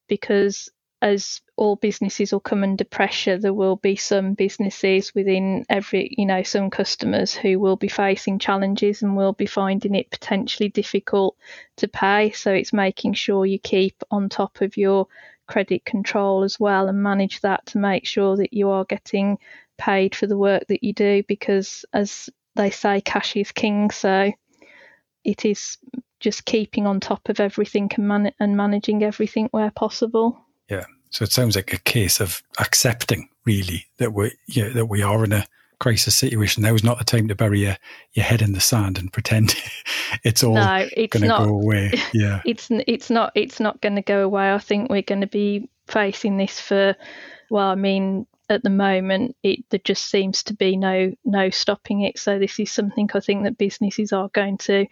because 0.08 0.70
as 1.02 1.42
all 1.58 1.76
businesses 1.76 2.32
will 2.32 2.40
come 2.40 2.64
under 2.64 2.84
pressure, 2.84 3.38
there 3.38 3.54
will 3.54 3.76
be 3.76 3.96
some 3.96 4.34
businesses 4.34 5.14
within 5.14 5.64
every, 5.70 6.16
you 6.18 6.26
know, 6.26 6.42
some 6.42 6.72
customers 6.72 7.36
who 7.36 7.60
will 7.60 7.76
be 7.76 7.88
facing 7.88 8.40
challenges 8.40 9.04
and 9.04 9.16
will 9.16 9.34
be 9.34 9.46
finding 9.46 9.94
it 9.94 10.10
potentially 10.10 10.70
difficult 10.70 11.38
to 11.76 11.88
pay. 11.88 12.32
So 12.32 12.52
it's 12.52 12.74
making 12.74 13.14
sure 13.14 13.46
you 13.46 13.60
keep 13.60 14.02
on 14.10 14.28
top 14.28 14.62
of 14.62 14.76
your 14.76 15.08
credit 15.48 15.86
control 15.86 16.44
as 16.44 16.60
well 16.60 16.88
and 16.88 17.02
manage 17.02 17.42
that 17.42 17.66
to 17.68 17.78
make 17.78 18.06
sure 18.06 18.38
that 18.38 18.54
you 18.54 18.70
are 18.70 18.86
getting 18.86 19.38
paid 19.78 20.16
for 20.16 20.28
the 20.28 20.38
work 20.38 20.68
that 20.68 20.84
you 20.84 20.94
do 20.94 21.24
because, 21.28 21.86
as 21.94 22.30
they 22.56 22.70
say, 22.70 23.02
cash 23.02 23.36
is 23.36 23.52
king. 23.52 23.92
So 23.92 24.32
it 25.24 25.46
is 25.46 25.78
just 26.20 26.46
keeping 26.46 26.88
on 26.88 27.00
top 27.00 27.30
of 27.30 27.40
everything 27.40 27.90
and, 27.96 28.08
man- 28.08 28.34
and 28.40 28.58
managing 28.58 29.04
everything 29.04 29.48
where 29.52 29.72
possible. 29.72 30.38
Yeah. 30.70 30.86
So 31.10 31.24
it 31.24 31.32
sounds 31.32 31.56
like 31.56 31.74
a 31.74 31.80
case 31.80 32.20
of 32.20 32.44
accepting, 32.60 33.30
really, 33.46 33.86
that 33.98 34.14
we 34.14 34.34
that 34.56 34.88
we 34.90 35.02
are 35.02 35.24
in 35.24 35.32
a 35.32 35.46
crisis 35.80 36.16
situation. 36.16 36.64
Now 36.64 36.74
is 36.74 36.84
not 36.84 36.98
the 36.98 37.04
time 37.04 37.28
to 37.28 37.36
bury 37.36 37.62
your, 37.62 37.78
your 38.14 38.26
head 38.26 38.42
in 38.42 38.54
the 38.54 38.60
sand 38.60 38.98
and 38.98 39.12
pretend 39.12 39.56
it's 40.24 40.44
all 40.44 40.56
no, 40.56 40.88
going 40.96 41.10
to 41.10 41.28
go 41.28 41.44
away. 41.44 41.94
Yeah, 42.14 42.42
it's 42.46 42.68
it's 42.70 43.10
not 43.10 43.32
it's 43.36 43.60
not 43.60 43.82
going 43.82 43.96
to 43.96 44.02
go 44.02 44.24
away. 44.24 44.52
I 44.52 44.58
think 44.60 44.90
we're 44.90 45.02
going 45.02 45.22
to 45.22 45.28
be 45.28 45.70
facing 45.88 46.38
this 46.38 46.60
for 46.60 46.96
well, 47.50 47.68
I 47.68 47.76
mean, 47.76 48.28
at 48.50 48.64
the 48.64 48.70
moment, 48.70 49.36
it 49.44 49.60
there 49.70 49.80
just 49.84 50.10
seems 50.10 50.44
to 50.44 50.54
be 50.54 50.78
no 50.78 51.14
no 51.26 51.50
stopping 51.50 52.02
it. 52.02 52.18
So 52.18 52.40
this 52.40 52.60
is 52.60 52.72
something 52.72 53.10
I 53.14 53.20
think 53.20 53.44
that 53.44 53.58
businesses 53.58 54.14
are 54.14 54.30
going 54.30 54.58
to 54.60 54.86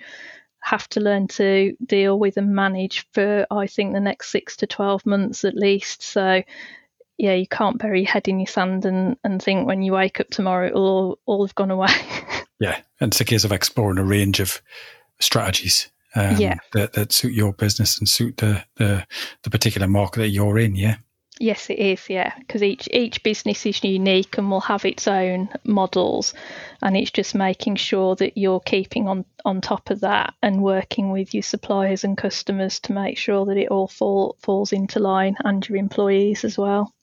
have 0.61 0.87
to 0.89 0.99
learn 0.99 1.27
to 1.27 1.75
deal 1.85 2.17
with 2.17 2.37
and 2.37 2.55
manage 2.55 3.07
for 3.13 3.45
I 3.51 3.67
think 3.67 3.93
the 3.93 3.99
next 3.99 4.29
six 4.29 4.57
to 4.57 4.67
twelve 4.67 5.05
months 5.05 5.45
at 5.45 5.55
least. 5.55 6.01
So 6.03 6.43
yeah, 7.17 7.33
you 7.33 7.47
can't 7.47 7.77
bury 7.77 8.01
your 8.01 8.11
head 8.11 8.27
in 8.27 8.39
your 8.39 8.47
sand 8.47 8.85
and, 8.85 9.17
and 9.23 9.41
think 9.41 9.67
when 9.67 9.81
you 9.81 9.93
wake 9.93 10.19
up 10.19 10.29
tomorrow 10.29 10.67
it'll 10.67 10.83
all, 10.83 11.19
all 11.25 11.45
have 11.45 11.55
gone 11.55 11.71
away. 11.71 11.93
yeah, 12.59 12.79
and 12.99 13.13
it's 13.13 13.21
a 13.21 13.25
case 13.25 13.43
of 13.43 13.51
exploring 13.51 13.97
a 13.97 14.03
range 14.03 14.39
of 14.39 14.61
strategies 15.19 15.89
um, 16.15 16.37
yeah. 16.37 16.55
that, 16.73 16.93
that 16.93 17.11
suit 17.11 17.33
your 17.33 17.53
business 17.53 17.97
and 17.97 18.07
suit 18.07 18.37
the, 18.37 18.63
the, 18.75 19.05
the 19.43 19.49
particular 19.49 19.87
market 19.87 20.19
that 20.19 20.29
you're 20.29 20.59
in. 20.59 20.75
Yeah. 20.75 20.97
Yes, 21.37 21.69
it 21.69 21.79
is. 21.79 22.09
Yeah, 22.09 22.33
because 22.39 22.63
each 22.63 22.87
each 22.93 23.21
business 23.21 23.65
is 23.65 23.83
unique 23.83 24.37
and 24.37 24.49
will 24.49 24.61
have 24.61 24.85
its 24.85 25.05
own 25.05 25.49
models, 25.65 26.33
and 26.81 26.95
it's 26.95 27.11
just 27.11 27.35
making 27.35 27.75
sure 27.75 28.15
that 28.15 28.37
you're 28.37 28.61
keeping 28.61 29.09
on 29.09 29.25
on 29.43 29.59
top 29.59 29.89
of 29.89 29.99
that 29.99 30.33
and 30.41 30.63
working 30.63 31.11
with 31.11 31.33
your 31.33 31.43
suppliers 31.43 32.05
and 32.05 32.17
customers 32.17 32.79
to 32.81 32.93
make 32.93 33.17
sure 33.17 33.45
that 33.47 33.57
it 33.57 33.67
all 33.67 33.89
fall, 33.89 34.37
falls 34.39 34.71
into 34.71 34.99
line 34.99 35.35
and 35.43 35.67
your 35.67 35.77
employees 35.77 36.45
as 36.45 36.57
well. 36.57 36.93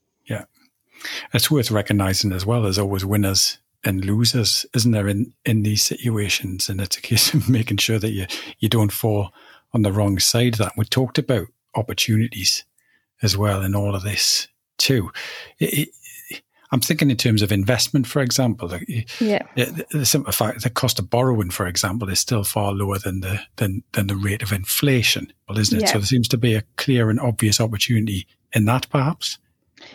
It's 1.33 1.51
worth 1.51 1.71
recognizing 1.71 2.33
as 2.33 2.47
well. 2.47 2.63
There's 2.63 2.79
always 2.79 3.05
winners 3.05 3.59
and 3.85 4.05
losers, 4.05 4.65
isn't 4.75 4.93
there, 4.93 5.09
in 5.09 5.33
in 5.45 5.63
these 5.63 5.83
situations? 5.83 6.69
And 6.69 6.81
it's 6.81 6.97
a 6.97 7.03
case 7.03 7.35
of 7.35 7.49
making 7.49 7.79
sure 7.79 7.99
that 7.99 8.13
you 8.13 8.27
you 8.59 8.69
don't 8.69 8.93
fall 8.93 9.33
on 9.73 9.83
the 9.83 9.93
wrong 9.93 10.19
side 10.19 10.55
of 10.55 10.59
that. 10.59 10.73
We 10.77 10.85
talked 10.85 11.19
about 11.19 11.49
opportunities 11.75 12.65
as 13.23 13.37
well 13.37 13.63
in 13.63 13.75
all 13.75 13.95
of 13.95 14.03
this 14.03 14.49
too. 14.79 15.11
It, 15.59 15.89
it, 16.31 16.43
I'm 16.73 16.81
thinking 16.81 17.11
in 17.11 17.19
terms 17.19 17.43
of 17.43 17.53
investment, 17.53 18.07
for 18.07 18.23
example. 18.23 18.73
Yeah. 19.21 19.43
The, 19.57 19.87
the, 19.91 20.07
simple 20.07 20.33
fact, 20.33 20.63
the 20.63 20.71
cost 20.71 20.99
of 20.99 21.11
borrowing, 21.11 21.51
for 21.51 21.67
example, 21.67 22.09
is 22.09 22.19
still 22.19 22.45
far 22.45 22.73
lower 22.73 22.99
than 22.99 23.21
the 23.21 23.41
than 23.57 23.83
than 23.93 24.07
the 24.07 24.17
rate 24.17 24.43
of 24.43 24.53
inflation, 24.53 25.33
well, 25.49 25.59
isn't 25.59 25.77
it? 25.77 25.83
Yeah. 25.83 25.89
So 25.89 25.99
there 25.99 26.07
seems 26.07 26.29
to 26.29 26.39
be 26.39 26.55
a 26.55 26.65
clear 26.77 27.11
and 27.11 27.21
obvious 27.21 27.61
opportunity 27.61 28.27
in 28.55 28.65
that, 28.65 28.89
perhaps. 28.89 29.39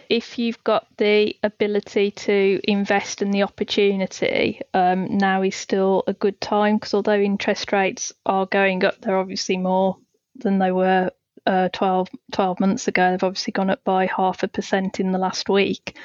If 0.10 0.40
you've 0.40 0.64
got 0.64 0.88
the 0.98 1.36
ability 1.44 2.12
to 2.12 2.62
invest 2.64 3.22
in 3.22 3.32
the 3.32 3.44
opportunity, 3.44 4.62
um, 4.74 5.18
now 5.18 5.42
is 5.42 5.56
still 5.56 6.04
a 6.08 6.14
good 6.14 6.40
time 6.40 6.78
because 6.78 6.94
although 6.94 7.20
interest 7.20 7.72
rates 7.72 8.14
are 8.26 8.46
going 8.46 8.86
up, 8.86 9.02
they're 9.02 9.18
obviously 9.18 9.58
more 9.58 9.98
than 10.36 10.60
they 10.60 10.72
were 10.72 11.12
uh, 11.46 11.70
12, 11.70 12.10
12 12.32 12.60
months 12.60 12.88
ago. 12.88 13.12
They've 13.12 13.24
obviously 13.24 13.52
gone 13.52 13.70
up 13.70 13.84
by 13.84 14.06
half 14.06 14.44
a 14.44 14.48
percent 14.48 15.00
in 15.00 15.12
the 15.12 15.18
last 15.18 15.50
week. 15.50 15.98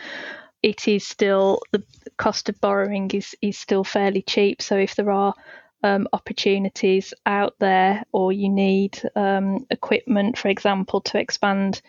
It 0.62 0.88
is 0.88 1.06
still 1.06 1.61
the 1.73 1.82
cost 2.16 2.49
of 2.49 2.61
borrowing 2.61 3.11
is 3.12 3.35
is 3.42 3.59
still 3.59 3.85
fairly 3.85 4.23
cheap. 4.23 4.62
So 4.62 4.76
if 4.76 4.94
there 4.94 5.11
are 5.11 5.35
um, 5.82 6.09
opportunities 6.12 7.12
out 7.26 7.54
there, 7.59 8.04
or 8.12 8.32
you 8.32 8.49
need 8.49 9.00
um, 9.16 9.66
equipment, 9.71 10.38
for 10.38 10.49
example, 10.49 11.00
to 11.02 11.18
expand 11.18 11.82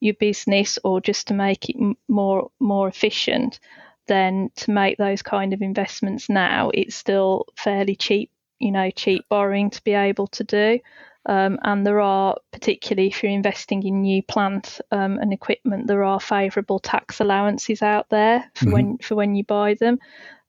your 0.00 0.14
business 0.14 0.78
or 0.84 1.00
just 1.00 1.28
to 1.28 1.34
make 1.34 1.68
it 1.68 1.76
more 2.08 2.50
more 2.58 2.88
efficient, 2.88 3.60
then 4.06 4.50
to 4.56 4.70
make 4.70 4.96
those 4.98 5.22
kind 5.22 5.52
of 5.52 5.62
investments 5.62 6.28
now, 6.28 6.70
it's 6.74 6.96
still 6.96 7.46
fairly 7.56 7.96
cheap. 7.96 8.30
You 8.58 8.72
know, 8.72 8.90
cheap 8.90 9.24
borrowing 9.28 9.70
to 9.70 9.82
be 9.84 9.92
able 9.92 10.26
to 10.28 10.44
do. 10.44 10.80
Um, 11.26 11.58
and 11.62 11.86
there 11.86 12.00
are, 12.00 12.38
particularly 12.52 13.08
if 13.08 13.22
you're 13.22 13.30
investing 13.30 13.82
in 13.82 14.00
new 14.00 14.22
plant 14.22 14.80
um, 14.90 15.18
and 15.18 15.32
equipment, 15.32 15.86
there 15.86 16.02
are 16.02 16.18
favourable 16.18 16.78
tax 16.78 17.20
allowances 17.20 17.82
out 17.82 18.08
there 18.08 18.50
for 18.54 18.64
mm-hmm. 18.64 18.72
when 18.72 18.98
for 18.98 19.14
when 19.14 19.34
you 19.34 19.44
buy 19.44 19.74
them. 19.74 19.98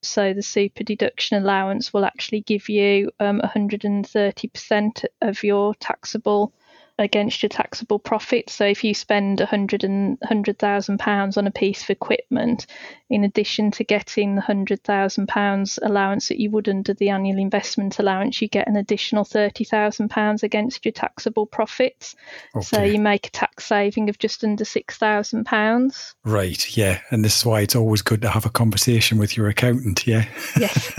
So 0.01 0.33
the 0.33 0.41
super 0.41 0.83
deduction 0.83 1.43
allowance 1.43 1.93
will 1.93 2.05
actually 2.05 2.41
give 2.41 2.69
you 2.69 3.11
um, 3.19 3.41
130% 3.41 5.05
of 5.21 5.43
your 5.43 5.75
taxable 5.75 6.53
against 6.99 7.41
your 7.41 7.49
taxable 7.49 7.97
profits. 7.97 8.53
So 8.53 8.65
if 8.65 8.83
you 8.83 8.93
spend 8.93 9.39
a 9.39 9.45
hundred 9.45 9.83
and 9.83 10.17
hundred 10.23 10.59
thousand 10.59 10.99
pounds 10.99 11.37
on 11.37 11.47
a 11.47 11.51
piece 11.51 11.81
of 11.83 11.89
equipment, 11.89 12.67
in 13.09 13.23
addition 13.23 13.71
to 13.71 13.83
getting 13.83 14.35
the 14.35 14.41
hundred 14.41 14.83
thousand 14.83 15.27
pounds 15.27 15.79
allowance 15.81 16.27
that 16.27 16.39
you 16.39 16.51
would 16.51 16.67
under 16.67 16.93
the 16.93 17.09
annual 17.09 17.39
investment 17.39 17.97
allowance, 17.99 18.41
you 18.41 18.47
get 18.47 18.67
an 18.67 18.75
additional 18.75 19.23
thirty 19.23 19.63
thousand 19.63 20.09
pounds 20.09 20.43
against 20.43 20.85
your 20.85 20.91
taxable 20.91 21.45
profits. 21.45 22.15
Okay. 22.55 22.63
So 22.63 22.83
you 22.83 22.99
make 22.99 23.27
a 23.27 23.31
tax 23.31 23.65
saving 23.65 24.09
of 24.09 24.19
just 24.19 24.43
under 24.43 24.65
six 24.65 24.97
thousand 24.97 25.45
pounds. 25.45 26.15
Right. 26.25 26.77
Yeah, 26.77 26.99
and 27.11 27.23
this 27.23 27.37
is 27.37 27.45
why 27.45 27.61
it's 27.61 27.75
always 27.75 28.01
good 28.01 28.21
to 28.23 28.29
have 28.29 28.45
a 28.45 28.49
conversation 28.49 29.17
with 29.17 29.37
your 29.37 29.47
accountant. 29.47 30.05
Yeah. 30.05 30.25
Yes. 30.59 30.93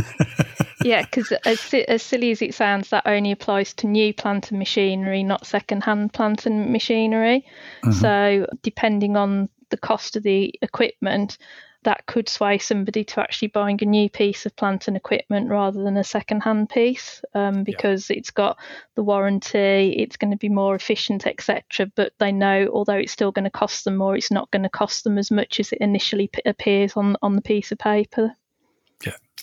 yeah, 0.85 1.03
because 1.03 1.33
as, 1.45 1.75
as 1.89 2.03
silly 2.03 2.31
as 2.31 2.43
it 2.43 2.55
sounds, 2.55 2.91
that 2.91 3.07
only 3.07 3.33
applies 3.33 3.75
to 3.75 3.87
new 3.87 4.15
plant 4.15 4.51
and 4.51 4.59
machinery, 4.59 5.23
not 5.23 5.47
second-hand 5.91 6.13
plant 6.13 6.47
and 6.47 6.73
machinery. 6.73 7.45
Mm-hmm. 7.83 7.93
So, 7.93 8.47
depending 8.63 9.17
on 9.17 9.49
the 9.71 9.77
cost 9.77 10.17
of 10.17 10.23
the 10.23 10.55
equipment, 10.63 11.39
that 11.83 12.05
could 12.05 12.29
sway 12.29 12.59
somebody 12.59 13.05
to 13.05 13.21
actually 13.21 13.49
buying 13.49 13.79
a 13.81 13.87
new 13.87 14.11
piece 14.11 14.45
of 14.45 14.55
plant 14.55 14.87
and 14.87 14.99
equipment 14.99 15.49
rather 15.49 15.83
than 15.83 15.97
a 15.97 16.05
second-hand 16.05 16.69
piece 16.69 17.23
um, 17.35 17.65
because 17.65 18.11
yeah. 18.11 18.19
it's 18.19 18.31
got 18.31 18.59
the 18.97 19.03
warranty, 19.03 19.95
it's 19.97 20.19
going 20.19 20.31
to 20.31 20.37
be 20.37 20.51
more 20.51 20.75
efficient, 20.75 21.27
etc. 21.27 21.91
But 21.95 22.13
they 22.19 22.33
know, 22.33 22.69
although 22.71 22.99
it's 22.99 23.13
still 23.13 23.33
going 23.33 23.45
to 23.45 23.51
cost 23.51 23.85
them 23.85 23.97
more, 23.97 24.15
it's 24.15 24.31
not 24.31 24.51
going 24.51 24.65
to 24.65 24.69
cost 24.69 25.05
them 25.05 25.17
as 25.17 25.31
much 25.31 25.59
as 25.59 25.73
it 25.73 25.79
initially 25.81 26.29
p- 26.29 26.43
appears 26.45 26.97
on 26.97 27.17
on 27.23 27.35
the 27.35 27.43
piece 27.43 27.73
of 27.73 27.79
paper. 27.79 28.37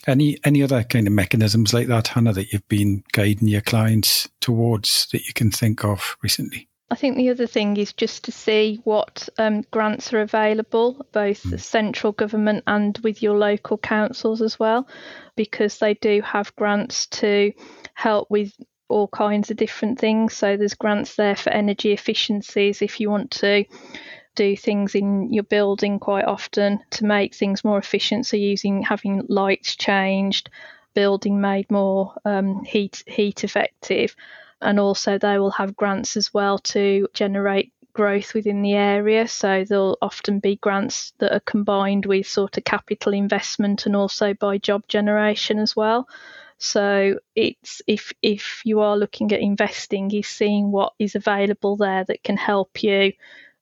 Any 0.08 0.38
any 0.46 0.64
other 0.64 0.84
kind 0.84 1.06
of 1.06 1.14
mechanisms 1.14 1.74
like 1.74 1.88
that, 1.88 2.08
Hannah, 2.08 2.34
that 2.34 2.54
you've 2.54 2.68
been 2.70 3.04
guiding 3.12 3.50
your 3.50 3.62
clients 3.62 4.30
towards 4.40 5.08
that 5.12 5.26
you 5.26 5.34
can 5.34 5.52
think 5.52 5.84
of 5.84 6.16
recently? 6.24 6.70
I 6.90 6.96
think 6.96 7.18
the 7.18 7.30
other 7.30 7.48
thing 7.48 7.76
is 7.76 7.92
just 7.92 8.24
to 8.26 8.32
see 8.32 8.80
what 8.86 9.28
um, 9.38 9.64
grants 9.72 10.14
are 10.14 10.22
available, 10.22 11.06
both 11.12 11.44
mm. 11.44 11.60
central 11.60 12.14
government 12.14 12.64
and 12.66 12.98
with 13.00 13.22
your 13.22 13.38
local 13.38 13.78
councils 13.78 14.42
as 14.42 14.58
well, 14.58 14.88
because 15.36 15.80
they 15.80 15.96
do 15.96 16.22
have 16.22 16.56
grants 16.56 17.08
to 17.08 17.52
help 17.94 18.32
with 18.32 18.54
all 18.88 19.10
kinds 19.10 19.52
of 19.52 19.58
different 19.58 20.00
things. 20.00 20.34
So 20.34 20.56
there's 20.56 20.76
grants 20.76 21.16
there 21.16 21.36
for 21.36 21.50
energy 21.50 21.92
efficiencies 21.92 22.82
if 22.82 23.02
you 23.02 23.10
want 23.10 23.32
to 23.32 23.66
do 24.38 24.56
things 24.56 24.96
in 24.96 25.34
your 25.34 25.44
building 25.44 26.00
quite 26.00 26.26
often 26.26 26.80
to 26.92 27.06
make 27.06 27.36
things 27.36 27.66
more 27.66 27.78
efficient. 27.78 28.26
So 28.26 28.38
using 28.38 28.84
having 28.84 29.26
lights 29.28 29.76
changed, 29.76 30.50
building 30.94 31.42
made 31.42 31.70
more 31.70 32.14
um, 32.24 32.64
heat 32.64 33.04
heat 33.08 33.44
effective, 33.44 34.16
and 34.62 34.80
also 34.80 35.18
they 35.18 35.40
will 35.40 35.52
have 35.52 35.76
grants 35.76 36.16
as 36.16 36.34
well 36.34 36.60
to 36.60 37.08
generate 37.14 37.74
growth 37.94 38.36
within 38.36 38.62
the 38.62 38.74
area. 38.74 39.28
So 39.28 39.66
there'll 39.68 39.98
often 40.02 40.40
be 40.40 40.58
grants 40.58 41.14
that 41.18 41.34
are 41.34 41.42
combined 41.42 42.06
with 42.06 42.28
sort 42.28 42.58
of 42.58 42.64
capital 42.64 43.14
investment 43.14 43.88
and 43.88 43.96
also 43.96 44.36
by 44.36 44.60
job 44.60 44.88
generation 44.88 45.58
as 45.58 45.76
well. 45.76 46.08
So 46.60 47.20
it's 47.36 47.82
if 47.88 48.14
if 48.22 48.62
you 48.66 48.82
are 48.82 48.98
looking 48.98 49.32
at 49.32 49.42
investing, 49.42 50.12
is 50.12 50.28
seeing 50.28 50.72
what 50.72 50.94
is 51.00 51.16
available 51.16 51.76
there 51.76 52.04
that 52.04 52.24
can 52.24 52.38
help 52.38 52.84
you 52.84 53.14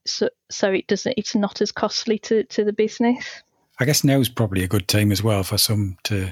so 0.06 0.30
so 0.50 0.72
it 0.72 0.88
doesn't 0.88 1.16
it's 1.18 1.36
not 1.36 1.62
as 1.62 1.72
costly 1.72 2.20
to 2.20 2.44
to 2.46 2.64
the 2.64 2.74
business. 2.74 3.44
I 3.80 3.86
guess 3.86 4.04
now 4.04 4.20
is 4.20 4.30
probably 4.30 4.64
a 4.64 4.70
good 4.70 4.88
time 4.88 5.12
as 5.12 5.22
well 5.22 5.44
for 5.44 5.58
some 5.58 5.98
to 6.04 6.32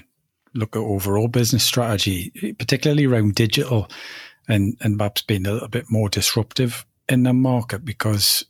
look 0.53 0.75
at 0.75 0.81
overall 0.81 1.27
business 1.27 1.63
strategy, 1.63 2.55
particularly 2.57 3.05
around 3.05 3.35
digital 3.35 3.89
and 4.47 4.77
and 4.81 4.97
perhaps 4.97 5.21
being 5.21 5.47
a 5.47 5.51
little 5.51 5.67
bit 5.67 5.85
more 5.89 6.09
disruptive 6.09 6.85
in 7.09 7.23
the 7.23 7.33
market 7.33 7.83
because 7.83 8.45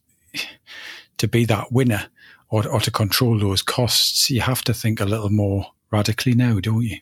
to 1.18 1.28
be 1.28 1.46
that 1.46 1.72
winner 1.72 2.06
or, 2.50 2.68
or 2.68 2.80
to 2.82 2.92
control 2.92 3.40
those 3.40 3.62
costs, 3.62 4.30
you 4.30 4.42
have 4.42 4.64
to 4.64 4.74
think 4.74 5.00
a 5.00 5.06
little 5.06 5.30
more 5.30 5.66
radically 5.92 6.34
now, 6.34 6.60
don't 6.60 6.84
you? 6.84 6.98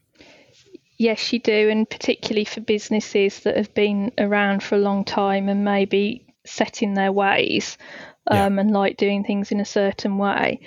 Yes, 0.97 1.33
you 1.33 1.39
do, 1.39 1.69
and 1.69 1.89
particularly 1.89 2.45
for 2.45 2.61
businesses 2.61 3.39
that 3.41 3.57
have 3.57 3.73
been 3.73 4.11
around 4.17 4.63
for 4.63 4.75
a 4.75 4.79
long 4.79 5.03
time 5.03 5.49
and 5.49 5.65
maybe 5.65 6.25
set 6.45 6.81
in 6.81 6.93
their 6.93 7.11
ways 7.11 7.77
um, 8.27 8.55
yeah. 8.55 8.61
and 8.61 8.71
like 8.71 8.97
doing 8.97 9.23
things 9.23 9.51
in 9.51 9.59
a 9.59 9.65
certain 9.65 10.17
way, 10.17 10.61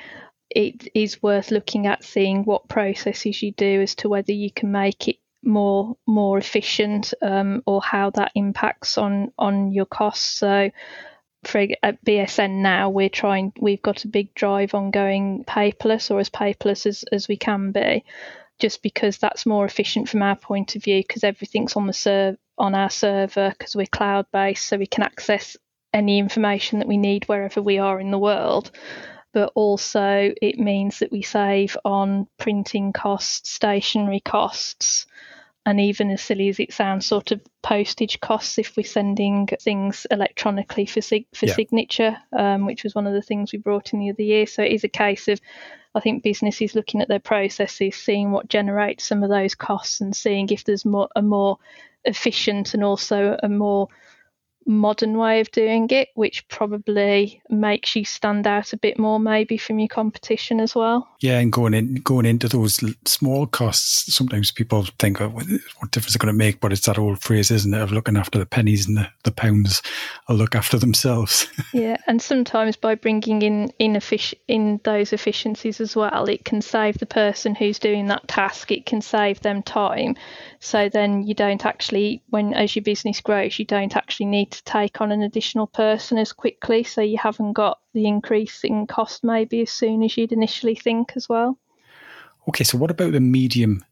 it 0.50 0.88
is 0.94 1.22
worth 1.22 1.50
looking 1.50 1.86
at 1.86 2.04
seeing 2.04 2.44
what 2.44 2.68
processes 2.68 3.42
you 3.42 3.52
do 3.52 3.82
as 3.82 3.94
to 3.96 4.08
whether 4.08 4.32
you 4.32 4.50
can 4.50 4.70
make 4.72 5.08
it 5.08 5.16
more 5.42 5.96
more 6.06 6.38
efficient 6.38 7.12
um, 7.20 7.62
or 7.66 7.82
how 7.82 8.10
that 8.10 8.32
impacts 8.34 8.96
on 8.96 9.30
on 9.38 9.72
your 9.72 9.86
costs. 9.86 10.38
So 10.38 10.70
for 11.46 11.66
at 11.82 12.04
BSN 12.04 12.62
now 12.62 12.90
we're 12.90 13.08
trying 13.08 13.52
we've 13.60 13.82
got 13.82 14.04
a 14.04 14.08
big 14.08 14.34
drive 14.34 14.74
on 14.74 14.90
going 14.90 15.44
paperless 15.46 16.10
or 16.10 16.18
as 16.20 16.30
paperless 16.30 16.86
as, 16.86 17.04
as 17.12 17.28
we 17.28 17.36
can 17.36 17.72
be 17.72 18.04
just 18.58 18.82
because 18.82 19.18
that's 19.18 19.46
more 19.46 19.64
efficient 19.64 20.08
from 20.08 20.22
our 20.22 20.36
point 20.36 20.76
of 20.76 20.82
view 20.82 21.02
because 21.06 21.24
everything's 21.24 21.76
on 21.76 21.86
the 21.86 21.92
serve 21.92 22.36
on 22.56 22.74
our 22.74 22.90
server 22.90 23.50
because 23.50 23.74
we're 23.74 23.86
cloud 23.86 24.26
based 24.32 24.66
so 24.66 24.76
we 24.76 24.86
can 24.86 25.02
access 25.02 25.56
any 25.94 26.18
information 26.18 26.80
that 26.80 26.88
we 26.88 26.98
need 26.98 27.24
wherever 27.24 27.62
we 27.62 27.78
are 27.78 27.98
in 27.98 28.10
the 28.10 28.18
world 28.18 28.70
but 29.34 29.50
also 29.56 30.32
it 30.40 30.58
means 30.58 31.00
that 31.00 31.10
we 31.10 31.20
save 31.20 31.76
on 31.84 32.26
printing 32.38 32.92
costs, 32.92 33.50
stationery 33.50 34.20
costs, 34.20 35.06
and 35.66 35.80
even 35.80 36.10
as 36.10 36.22
silly 36.22 36.48
as 36.48 36.60
it 36.60 36.72
sounds, 36.72 37.04
sort 37.04 37.32
of 37.32 37.40
postage 37.62 38.20
costs 38.20 38.58
if 38.58 38.76
we're 38.76 38.84
sending 38.84 39.48
things 39.60 40.06
electronically 40.10 40.86
for 40.86 41.00
sig- 41.00 41.26
for 41.34 41.46
yeah. 41.46 41.54
signature, 41.54 42.16
um, 42.32 42.64
which 42.64 42.84
was 42.84 42.94
one 42.94 43.06
of 43.06 43.12
the 43.12 43.22
things 43.22 43.52
we 43.52 43.58
brought 43.58 43.92
in 43.92 43.98
the 43.98 44.10
other 44.10 44.22
year. 44.22 44.46
So 44.46 44.62
it 44.62 44.72
is 44.72 44.84
a 44.84 44.88
case 44.88 45.26
of, 45.26 45.40
I 45.94 46.00
think 46.00 46.22
businesses 46.22 46.76
looking 46.76 47.00
at 47.00 47.08
their 47.08 47.18
processes, 47.18 47.96
seeing 47.96 48.30
what 48.30 48.48
generates 48.48 49.04
some 49.04 49.24
of 49.24 49.30
those 49.30 49.56
costs, 49.56 50.00
and 50.00 50.14
seeing 50.14 50.48
if 50.50 50.64
there's 50.64 50.84
more 50.84 51.08
a 51.16 51.22
more 51.22 51.58
efficient 52.04 52.74
and 52.74 52.84
also 52.84 53.36
a 53.42 53.48
more 53.48 53.88
modern 54.66 55.16
way 55.18 55.40
of 55.40 55.50
doing 55.50 55.88
it, 55.90 56.08
which 56.14 56.46
probably 56.48 57.42
makes 57.50 57.94
you 57.96 58.04
stand 58.04 58.46
out 58.46 58.72
a 58.72 58.76
bit 58.76 58.98
more, 58.98 59.20
maybe 59.20 59.56
from 59.56 59.78
your 59.78 59.88
competition 59.88 60.60
as 60.60 60.74
well. 60.74 61.08
Yeah, 61.20 61.38
and 61.38 61.52
going 61.52 61.74
in, 61.74 61.96
going 61.96 62.26
into 62.26 62.48
those 62.48 62.80
small 63.04 63.46
costs, 63.46 64.14
sometimes 64.14 64.50
people 64.50 64.86
think, 64.98 65.20
oh, 65.20 65.28
what 65.28 65.90
difference 65.90 66.10
is 66.10 66.16
it 66.16 66.20
going 66.20 66.32
to 66.32 66.38
make? 66.38 66.60
But 66.60 66.72
it's 66.72 66.86
that 66.86 66.98
old 66.98 67.20
phrase, 67.20 67.50
isn't 67.50 67.74
it, 67.74 67.80
of 67.80 67.92
looking 67.92 68.16
after 68.16 68.38
the 68.38 68.46
pennies 68.46 68.86
and 68.86 68.96
the, 68.96 69.08
the 69.24 69.32
pounds 69.32 69.82
will 70.28 70.36
look 70.36 70.54
after 70.54 70.78
themselves. 70.78 71.46
yeah, 71.72 71.96
and 72.06 72.20
sometimes 72.20 72.76
by 72.76 72.94
bringing 72.94 73.42
in 73.42 73.72
in, 73.78 73.94
effic- 73.94 74.34
in 74.48 74.80
those 74.84 75.12
efficiencies 75.12 75.80
as 75.80 75.96
well, 75.96 76.28
it 76.28 76.44
can 76.44 76.62
save 76.62 76.98
the 76.98 77.06
person 77.06 77.54
who's 77.54 77.78
doing 77.78 78.06
that 78.06 78.26
task. 78.28 78.70
It 78.70 78.86
can 78.86 79.00
save 79.00 79.40
them 79.40 79.62
time. 79.62 80.16
So 80.60 80.88
then 80.88 81.24
you 81.24 81.34
don't 81.34 81.64
actually, 81.66 82.22
when 82.30 82.54
as 82.54 82.74
your 82.74 82.82
business 82.82 83.20
grows, 83.20 83.58
you 83.58 83.64
don't 83.64 83.96
actually 83.96 84.26
need 84.26 84.53
to 84.56 84.64
take 84.64 85.00
on 85.00 85.12
an 85.12 85.22
additional 85.22 85.66
person 85.66 86.18
as 86.18 86.32
quickly. 86.32 86.84
So 86.84 87.00
you 87.00 87.18
haven't 87.18 87.52
got 87.52 87.80
the 87.92 88.06
increase 88.06 88.64
in 88.64 88.86
cost 88.86 89.24
maybe 89.24 89.62
as 89.62 89.70
soon 89.70 90.02
as 90.02 90.16
you'd 90.16 90.32
initially 90.32 90.74
think 90.74 91.12
as 91.16 91.28
well. 91.28 91.58
Okay, 92.48 92.64
so 92.64 92.76
what 92.78 92.90
about 92.90 93.12
the 93.12 93.20
medium 93.20 93.84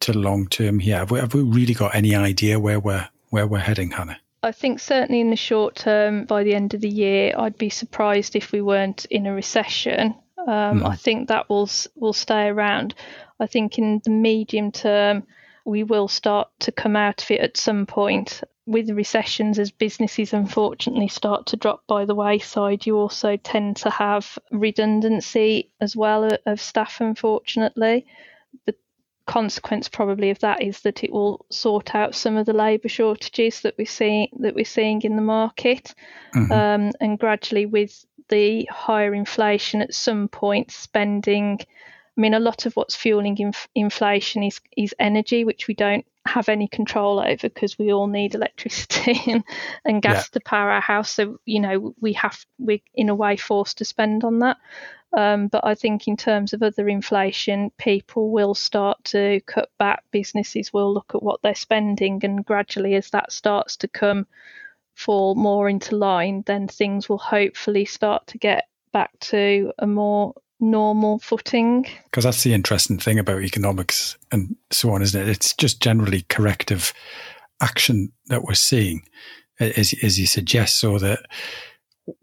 to 0.00 0.12
long 0.12 0.46
term 0.48 0.78
here? 0.78 0.98
Have 0.98 1.10
we, 1.10 1.18
have 1.18 1.34
we 1.34 1.42
really 1.42 1.74
got 1.74 1.94
any 1.94 2.14
idea 2.14 2.58
where 2.60 2.80
we're 2.80 3.08
where 3.30 3.46
we're 3.46 3.58
heading, 3.58 3.90
Hannah? 3.90 4.18
I 4.42 4.52
think 4.52 4.78
certainly 4.78 5.20
in 5.20 5.30
the 5.30 5.36
short 5.36 5.74
term, 5.74 6.26
by 6.26 6.44
the 6.44 6.54
end 6.54 6.74
of 6.74 6.82
the 6.82 6.88
year, 6.88 7.32
I'd 7.36 7.56
be 7.56 7.70
surprised 7.70 8.36
if 8.36 8.52
we 8.52 8.60
weren't 8.60 9.06
in 9.06 9.26
a 9.26 9.32
recession. 9.32 10.14
Um, 10.46 10.80
mm. 10.80 10.88
I 10.88 10.96
think 10.96 11.28
that 11.28 11.48
will 11.48 11.70
will 11.96 12.12
stay 12.12 12.48
around. 12.48 12.94
I 13.40 13.46
think 13.46 13.78
in 13.78 14.02
the 14.04 14.10
medium 14.10 14.70
term, 14.70 15.24
we 15.64 15.82
will 15.82 16.08
start 16.08 16.48
to 16.60 16.72
come 16.72 16.94
out 16.94 17.22
of 17.22 17.30
it 17.30 17.40
at 17.40 17.56
some 17.56 17.86
point. 17.86 18.42
With 18.66 18.90
recessions, 18.90 19.58
as 19.58 19.70
businesses 19.70 20.32
unfortunately 20.32 21.08
start 21.08 21.46
to 21.46 21.56
drop 21.56 21.86
by 21.86 22.06
the 22.06 22.14
wayside, 22.14 22.86
you 22.86 22.96
also 22.96 23.36
tend 23.36 23.76
to 23.78 23.90
have 23.90 24.38
redundancy 24.50 25.70
as 25.80 25.94
well 25.94 26.30
of 26.46 26.60
staff, 26.60 27.00
unfortunately. 27.00 28.06
The 28.64 28.74
consequence 29.26 29.88
probably 29.88 30.30
of 30.30 30.38
that 30.38 30.62
is 30.62 30.80
that 30.80 31.04
it 31.04 31.12
will 31.12 31.44
sort 31.50 31.94
out 31.94 32.14
some 32.14 32.36
of 32.36 32.46
the 32.46 32.52
labour 32.54 32.88
shortages 32.88 33.60
that 33.62 33.74
we're 33.76 33.86
seeing 33.86 34.28
that 34.40 34.54
we're 34.54 34.64
seeing 34.64 35.02
in 35.02 35.16
the 35.16 35.22
market, 35.22 35.94
mm-hmm. 36.34 36.52
um, 36.52 36.92
and 37.00 37.18
gradually 37.18 37.66
with 37.66 38.04
the 38.30 38.66
higher 38.70 39.14
inflation, 39.14 39.82
at 39.82 39.92
some 39.92 40.28
point 40.28 40.70
spending 40.70 41.60
I 42.16 42.20
mean, 42.20 42.34
a 42.34 42.40
lot 42.40 42.66
of 42.66 42.74
what's 42.76 42.94
fueling 42.94 43.36
inf- 43.38 43.68
inflation 43.74 44.42
is 44.42 44.60
is 44.76 44.94
energy, 44.98 45.44
which 45.44 45.66
we 45.66 45.74
don't 45.74 46.06
have 46.26 46.48
any 46.48 46.68
control 46.68 47.20
over 47.20 47.48
because 47.48 47.78
we 47.78 47.92
all 47.92 48.06
need 48.06 48.34
electricity 48.34 49.20
and, 49.30 49.44
and 49.84 50.02
gas 50.02 50.28
yeah. 50.28 50.38
to 50.38 50.40
power 50.40 50.70
our 50.70 50.80
house. 50.80 51.10
So 51.10 51.38
you 51.44 51.60
know, 51.60 51.94
we 52.00 52.12
have 52.14 52.44
we're 52.58 52.80
in 52.94 53.08
a 53.08 53.14
way 53.14 53.36
forced 53.36 53.78
to 53.78 53.84
spend 53.84 54.24
on 54.24 54.40
that. 54.40 54.56
Um, 55.16 55.46
but 55.46 55.64
I 55.64 55.76
think 55.76 56.08
in 56.08 56.16
terms 56.16 56.52
of 56.52 56.62
other 56.62 56.88
inflation, 56.88 57.70
people 57.78 58.32
will 58.32 58.54
start 58.54 59.02
to 59.04 59.40
cut 59.46 59.70
back. 59.78 60.02
Businesses 60.10 60.72
will 60.72 60.92
look 60.92 61.12
at 61.14 61.22
what 61.22 61.40
they're 61.42 61.54
spending, 61.54 62.20
and 62.24 62.44
gradually, 62.44 62.94
as 62.94 63.10
that 63.10 63.30
starts 63.30 63.76
to 63.78 63.88
come 63.88 64.26
fall 64.94 65.34
more 65.34 65.68
into 65.68 65.96
line, 65.96 66.42
then 66.46 66.68
things 66.68 67.08
will 67.08 67.18
hopefully 67.18 67.84
start 67.84 68.26
to 68.28 68.38
get 68.38 68.68
back 68.92 69.10
to 69.18 69.72
a 69.78 69.86
more 69.86 70.34
normal 70.70 71.18
footing. 71.18 71.86
Because 72.04 72.24
that's 72.24 72.42
the 72.42 72.54
interesting 72.54 72.98
thing 72.98 73.18
about 73.18 73.42
economics 73.42 74.16
and 74.32 74.56
so 74.70 74.90
on, 74.90 75.02
isn't 75.02 75.20
it? 75.20 75.28
It's 75.28 75.54
just 75.54 75.80
generally 75.80 76.24
corrective 76.28 76.92
action 77.60 78.12
that 78.26 78.42
we're 78.42 78.54
seeing, 78.54 79.02
as, 79.60 79.94
as 80.02 80.18
you 80.18 80.26
suggest, 80.26 80.80
so 80.80 80.98
that 80.98 81.20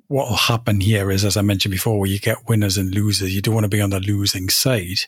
what 0.08 0.30
will 0.30 0.36
happen 0.36 0.82
here 0.82 1.10
is, 1.10 1.24
as 1.24 1.38
I 1.38 1.42
mentioned 1.42 1.72
before, 1.72 2.00
where 2.00 2.10
you 2.10 2.20
get 2.20 2.48
winners 2.48 2.78
and 2.78 2.94
losers. 2.94 3.34
You 3.34 3.42
don't 3.42 3.54
want 3.54 3.64
to 3.64 3.70
be 3.70 3.82
on 3.82 3.92
the 3.92 4.00
losing 4.00 4.50
side, 4.50 5.00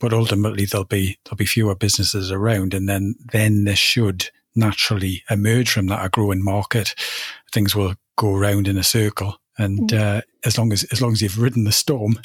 but 0.00 0.12
ultimately 0.12 0.64
there'll 0.64 0.84
be 0.84 1.18
there'll 1.24 1.36
be 1.36 1.46
fewer 1.46 1.74
businesses 1.74 2.30
around, 2.30 2.74
and 2.74 2.88
then 2.88 3.14
then 3.32 3.64
this 3.64 3.78
should 3.78 4.28
naturally 4.54 5.22
emerge 5.30 5.70
from 5.70 5.86
that 5.86 6.04
a 6.04 6.08
growing 6.08 6.44
market. 6.44 6.94
Things 7.52 7.74
will 7.74 7.94
go 8.18 8.34
around 8.34 8.68
in 8.68 8.76
a 8.76 8.82
circle, 8.82 9.38
and 9.58 9.90
mm. 9.90 9.98
uh, 9.98 10.22
as 10.44 10.58
long 10.58 10.72
as 10.72 10.84
as 10.84 11.00
long 11.00 11.12
as 11.12 11.22
you've 11.22 11.40
ridden 11.40 11.64
the 11.64 11.72
storm, 11.72 12.18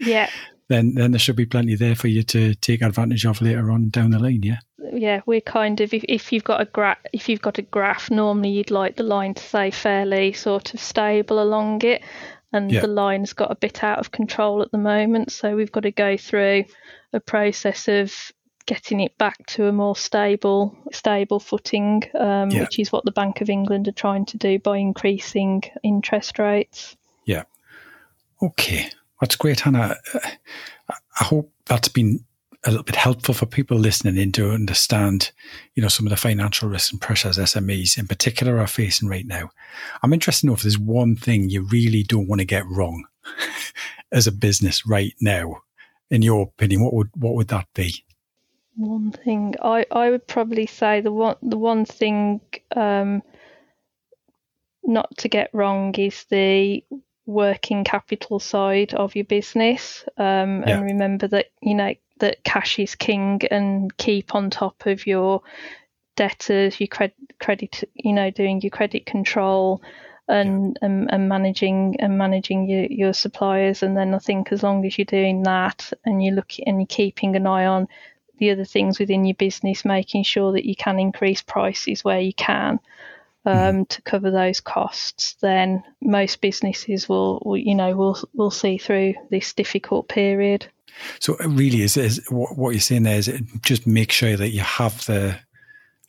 yeah, 0.00 0.30
then 0.68 0.94
then 0.94 1.12
there 1.12 1.18
should 1.18 1.36
be 1.36 1.46
plenty 1.46 1.74
there 1.74 1.94
for 1.94 2.08
you 2.08 2.22
to 2.24 2.54
take 2.56 2.82
advantage 2.82 3.26
of 3.26 3.40
later 3.40 3.70
on 3.70 3.90
down 3.90 4.10
the 4.10 4.18
line. 4.18 4.42
Yeah. 4.42 4.58
Yeah, 4.92 5.22
we're 5.24 5.40
kind 5.40 5.80
of 5.80 5.94
if, 5.94 6.04
if 6.08 6.32
you've 6.32 6.44
got 6.44 6.60
a 6.60 6.66
graph 6.66 6.98
if 7.12 7.28
you've 7.28 7.42
got 7.42 7.58
a 7.58 7.62
graph, 7.62 8.10
normally 8.10 8.50
you'd 8.50 8.70
like 8.70 8.96
the 8.96 9.02
line 9.02 9.34
to 9.34 9.42
stay 9.42 9.70
fairly 9.70 10.32
sort 10.32 10.74
of 10.74 10.80
stable 10.80 11.42
along 11.42 11.82
it, 11.82 12.02
and 12.52 12.70
yeah. 12.70 12.80
the 12.80 12.86
line's 12.86 13.32
got 13.32 13.50
a 13.50 13.56
bit 13.56 13.82
out 13.82 13.98
of 13.98 14.12
control 14.12 14.62
at 14.62 14.70
the 14.70 14.78
moment. 14.78 15.32
So 15.32 15.56
we've 15.56 15.72
got 15.72 15.84
to 15.84 15.90
go 15.90 16.16
through 16.16 16.64
a 17.12 17.20
process 17.20 17.88
of 17.88 18.32
getting 18.66 19.00
it 19.00 19.16
back 19.18 19.44
to 19.46 19.66
a 19.66 19.72
more 19.72 19.96
stable 19.96 20.76
stable 20.92 21.40
footing, 21.40 22.02
um, 22.18 22.50
yeah. 22.50 22.60
which 22.60 22.78
is 22.78 22.92
what 22.92 23.04
the 23.04 23.12
Bank 23.12 23.40
of 23.40 23.50
England 23.50 23.88
are 23.88 23.92
trying 23.92 24.24
to 24.26 24.38
do 24.38 24.58
by 24.58 24.78
increasing 24.78 25.62
interest 25.82 26.38
rates. 26.38 26.96
Yeah. 27.24 27.44
Okay, 28.42 28.90
that's 29.20 29.36
great, 29.36 29.60
Hannah. 29.60 29.96
I 30.90 31.24
hope 31.24 31.50
that's 31.66 31.88
been 31.88 32.24
a 32.64 32.70
little 32.70 32.84
bit 32.84 32.96
helpful 32.96 33.34
for 33.34 33.46
people 33.46 33.76
listening 33.76 34.16
in 34.16 34.32
to 34.32 34.50
understand, 34.50 35.32
you 35.74 35.82
know, 35.82 35.88
some 35.88 36.06
of 36.06 36.10
the 36.10 36.16
financial 36.16 36.68
risks 36.68 36.92
and 36.92 37.00
pressures 37.00 37.36
SMEs 37.36 37.98
in 37.98 38.06
particular 38.06 38.58
are 38.58 38.66
facing 38.66 39.08
right 39.08 39.26
now. 39.26 39.50
I'm 40.02 40.12
interested 40.12 40.42
to 40.42 40.46
know 40.46 40.54
if 40.54 40.62
there's 40.62 40.78
one 40.78 41.16
thing 41.16 41.50
you 41.50 41.66
really 41.70 42.02
don't 42.02 42.26
want 42.26 42.40
to 42.40 42.46
get 42.46 42.66
wrong 42.66 43.04
as 44.12 44.26
a 44.26 44.32
business 44.32 44.86
right 44.86 45.14
now. 45.20 45.62
In 46.10 46.22
your 46.22 46.42
opinion, 46.42 46.82
what 46.82 46.94
would 46.94 47.10
what 47.14 47.34
would 47.34 47.48
that 47.48 47.66
be? 47.74 48.04
One 48.76 49.12
thing 49.12 49.54
I, 49.62 49.86
I 49.90 50.10
would 50.10 50.26
probably 50.26 50.66
say 50.66 51.00
the 51.00 51.12
one 51.12 51.36
the 51.42 51.58
one 51.58 51.84
thing 51.84 52.40
um, 52.74 53.22
not 54.82 55.16
to 55.18 55.28
get 55.28 55.50
wrong 55.52 55.94
is 55.94 56.24
the 56.24 56.84
working 57.26 57.84
capital 57.84 58.40
side 58.40 58.92
of 58.94 59.14
your 59.14 59.24
business, 59.24 60.04
um, 60.18 60.62
yeah. 60.62 60.76
and 60.76 60.84
remember 60.84 61.28
that 61.28 61.46
you 61.62 61.74
know 61.74 61.94
that 62.18 62.42
cash 62.42 62.78
is 62.78 62.94
king, 62.94 63.40
and 63.50 63.96
keep 63.96 64.34
on 64.34 64.50
top 64.50 64.86
of 64.86 65.06
your 65.06 65.42
debtors, 66.16 66.80
your 66.80 66.88
credit, 66.88 67.16
credit, 67.40 67.84
you 67.94 68.12
know, 68.12 68.30
doing 68.30 68.60
your 68.60 68.70
credit 68.70 69.06
control, 69.06 69.82
and, 70.28 70.78
yeah. 70.80 70.86
and, 70.86 71.12
and 71.12 71.28
managing 71.28 71.96
and 72.00 72.18
managing 72.18 72.68
your, 72.68 72.86
your 72.86 73.12
suppliers. 73.12 73.82
And 73.82 73.96
then 73.96 74.14
I 74.14 74.18
think 74.18 74.52
as 74.52 74.62
long 74.62 74.84
as 74.84 74.98
you're 74.98 75.04
doing 75.04 75.42
that 75.44 75.92
and 76.04 76.22
you 76.22 76.32
look 76.32 76.52
and 76.66 76.78
you're 76.78 76.86
keeping 76.86 77.36
an 77.36 77.46
eye 77.46 77.66
on 77.66 77.88
the 78.38 78.50
other 78.50 78.64
things 78.64 78.98
within 78.98 79.24
your 79.24 79.34
business, 79.34 79.84
making 79.84 80.24
sure 80.24 80.52
that 80.52 80.64
you 80.64 80.76
can 80.76 80.98
increase 80.98 81.42
prices 81.42 82.04
where 82.04 82.20
you 82.20 82.32
can 82.32 82.78
um, 83.46 83.54
mm. 83.54 83.88
to 83.88 84.02
cover 84.02 84.30
those 84.30 84.60
costs, 84.60 85.34
then 85.40 85.82
most 86.00 86.40
businesses 86.40 87.08
will, 87.08 87.42
will, 87.44 87.56
you 87.56 87.74
know, 87.74 87.94
will 87.94 88.18
will 88.34 88.50
see 88.50 88.78
through 88.78 89.14
this 89.30 89.52
difficult 89.52 90.08
period. 90.08 90.66
So 91.20 91.36
really, 91.38 91.82
is, 91.82 91.96
is 91.96 92.24
what 92.30 92.70
you're 92.70 92.80
saying 92.80 93.02
there 93.02 93.18
is 93.18 93.30
just 93.62 93.86
make 93.86 94.12
sure 94.12 94.36
that 94.36 94.50
you 94.50 94.60
have 94.60 95.04
the 95.06 95.38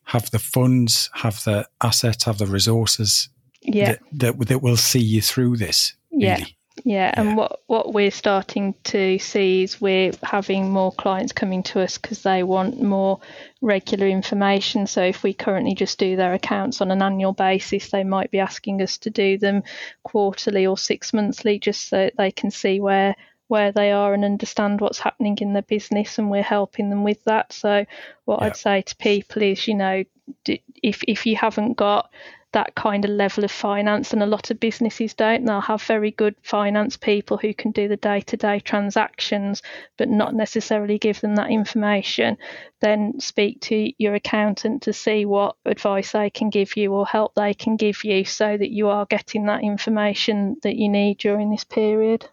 have 0.04 0.30
the 0.32 0.40
funds, 0.40 1.10
have 1.14 1.44
the 1.44 1.68
assets, 1.82 2.26
have 2.26 2.38
the 2.38 2.46
resources 2.46 3.30
yeah. 3.62 3.94
that, 3.94 4.00
that, 4.38 4.48
that 4.48 4.62
will 4.62 4.78
see 4.78 5.00
you 5.00 5.22
through 5.22 5.58
this. 5.58 5.94
Yeah. 6.12 6.46
Yeah, 6.84 7.12
and 7.16 7.30
yeah. 7.30 7.36
what 7.36 7.62
what 7.68 7.94
we're 7.94 8.12
starting 8.12 8.76
to 8.86 9.18
see 9.18 9.64
is 9.64 9.80
we're 9.80 10.12
having 10.22 10.72
more 10.72 10.92
clients 10.92 11.32
coming 11.32 11.64
to 11.64 11.82
us 11.82 11.98
because 11.98 12.22
they 12.22 12.44
want 12.44 12.82
more 12.82 13.22
regular 13.62 14.08
information. 14.08 14.86
So 14.86 15.02
if 15.04 15.24
we 15.24 15.34
currently 15.34 15.74
just 15.74 15.98
do 15.98 16.16
their 16.16 16.34
accounts 16.34 16.82
on 16.82 16.92
an 16.92 17.02
annual 17.02 17.32
basis, 17.34 17.92
they 17.92 18.04
might 18.04 18.30
be 18.30 18.40
asking 18.40 18.82
us 18.82 18.98
to 19.00 19.10
do 19.10 19.38
them 19.38 19.64
quarterly 20.04 20.66
or 20.66 20.78
six 20.78 21.14
monthly, 21.14 21.60
just 21.60 21.88
so 21.88 22.10
they 22.18 22.32
can 22.32 22.52
see 22.52 22.80
where 22.82 23.16
where 23.48 23.72
they 23.72 23.92
are 23.92 24.14
and 24.14 24.26
understand 24.26 24.82
what's 24.82 25.00
happening 25.00 25.38
in 25.40 25.54
their 25.54 25.62
business, 25.62 26.20
and 26.20 26.30
we're 26.30 26.44
helping 26.44 26.90
them 26.90 27.04
with 27.04 27.24
that. 27.24 27.54
So 27.54 27.86
what 28.26 28.42
yeah. 28.42 28.48
I'd 28.48 28.58
say 28.58 28.82
to 28.82 28.96
people 28.98 29.44
is, 29.44 29.68
you 29.68 29.76
know, 29.76 30.04
if 30.46 31.04
if 31.04 31.26
you 31.26 31.38
haven't 31.38 31.74
got 31.76 32.10
that 32.56 32.74
kind 32.74 33.04
of 33.04 33.12
level 33.12 33.44
of 33.44 33.52
finance, 33.52 34.14
and 34.14 34.24
a 34.24 34.26
lot 34.26 34.50
of 34.50 34.62
businesses 34.62 35.14
don't. 35.14 35.44
They'll 35.44 35.60
have 35.60 35.84
very 35.84 36.12
good 36.12 36.36
finance 36.42 36.96
people 36.96 37.36
who 37.36 37.54
can 37.54 37.72
do 37.72 37.90
the 37.90 37.98
day 37.98 38.22
to 38.22 38.38
day 38.38 38.62
transactions, 38.62 39.62
but 39.98 40.08
not 40.08 40.34
necessarily 40.34 40.98
give 40.98 41.20
them 41.20 41.36
that 41.36 41.52
information. 41.52 42.38
Then 42.80 43.20
speak 43.20 43.60
to 43.62 43.92
your 43.98 44.16
accountant 44.16 44.84
to 44.84 44.94
see 44.94 45.26
what 45.26 45.58
advice 45.66 46.14
they 46.14 46.30
can 46.30 46.50
give 46.50 46.78
you 46.78 46.94
or 46.94 47.06
help 47.06 47.36
they 47.36 47.54
can 47.54 47.76
give 47.76 48.06
you 48.06 48.24
so 48.24 48.56
that 48.56 48.72
you 48.72 48.88
are 48.88 49.06
getting 49.06 49.48
that 49.48 49.62
information 49.62 50.56
that 50.64 50.78
you 50.78 50.88
need 50.88 51.18
during 51.18 51.52
this 51.52 51.66
period. 51.66 52.26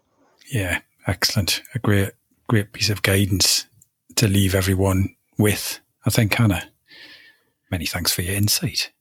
Yeah, 0.53 0.83
excellent. 1.09 1.63
A 1.75 1.81
great, 1.81 2.13
great 2.47 2.73
piece 2.73 2.91
of 2.91 3.03
guidance 3.03 3.67
to 4.15 4.29
leave 4.29 4.55
everyone 4.55 5.17
with, 5.37 5.81
I 6.07 6.11
think, 6.11 6.35
Hannah. 6.35 6.71
Many 7.73 7.87
thanks 7.87 8.13
for 8.13 8.23
your 8.23 8.37
insight 8.37 8.93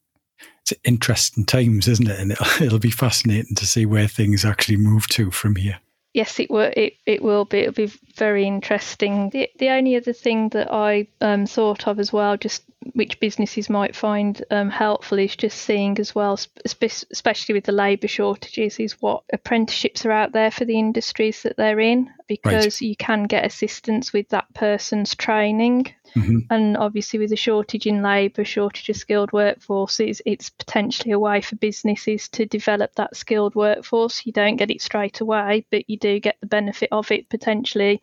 it's 0.62 0.72
interesting 0.84 1.44
times, 1.44 1.88
isn't 1.88 2.08
it? 2.08 2.20
And 2.20 2.32
it'll, 2.32 2.46
it'll 2.64 2.78
be 2.78 2.90
fascinating 2.90 3.54
to 3.56 3.66
see 3.66 3.86
where 3.86 4.08
things 4.08 4.44
actually 4.44 4.76
move 4.76 5.08
to 5.08 5.30
from 5.30 5.56
here. 5.56 5.80
Yes, 6.14 6.38
it 6.38 6.50
will. 6.50 6.70
It, 6.76 6.94
it 7.06 7.22
will 7.22 7.46
be. 7.46 7.60
It'll 7.60 7.72
be 7.72 7.92
very 8.16 8.46
interesting. 8.46 9.30
The 9.30 9.48
the 9.58 9.70
only 9.70 9.96
other 9.96 10.12
thing 10.12 10.50
that 10.50 10.70
I 10.70 11.06
um, 11.22 11.46
thought 11.46 11.88
of 11.88 11.98
as 11.98 12.12
well, 12.12 12.36
just 12.36 12.62
which 12.94 13.20
businesses 13.20 13.70
might 13.70 13.96
find 13.96 14.44
um, 14.50 14.70
helpful, 14.70 15.18
is 15.18 15.36
just 15.36 15.58
seeing 15.58 15.98
as 15.98 16.14
well, 16.14 16.38
especially 16.64 17.54
with 17.54 17.64
the 17.64 17.72
labour 17.72 18.08
shortages, 18.08 18.78
is 18.78 19.00
what 19.00 19.22
apprenticeships 19.32 20.04
are 20.04 20.12
out 20.12 20.32
there 20.32 20.50
for 20.50 20.64
the 20.64 20.78
industries 20.78 21.42
that 21.42 21.56
they're 21.56 21.80
in, 21.80 22.10
because 22.28 22.64
right. 22.64 22.82
you 22.82 22.96
can 22.96 23.24
get 23.24 23.44
assistance 23.44 24.12
with 24.12 24.28
that 24.30 24.52
person's 24.54 25.14
training. 25.14 25.94
Mm-hmm. 26.14 26.40
And 26.50 26.76
obviously, 26.76 27.18
with 27.18 27.32
a 27.32 27.36
shortage 27.36 27.86
in 27.86 28.02
labour, 28.02 28.44
shortage 28.44 28.90
of 28.90 28.96
skilled 28.96 29.32
workforce, 29.32 29.98
it's, 29.98 30.20
it's 30.26 30.50
potentially 30.50 31.12
a 31.12 31.18
way 31.18 31.40
for 31.40 31.56
businesses 31.56 32.28
to 32.30 32.44
develop 32.44 32.94
that 32.96 33.16
skilled 33.16 33.54
workforce. 33.54 34.26
You 34.26 34.32
don't 34.32 34.56
get 34.56 34.70
it 34.70 34.82
straight 34.82 35.20
away, 35.20 35.64
but 35.70 35.88
you 35.88 35.96
do 35.96 36.20
get 36.20 36.36
the 36.40 36.46
benefit 36.46 36.90
of 36.92 37.10
it 37.10 37.30
potentially, 37.30 38.02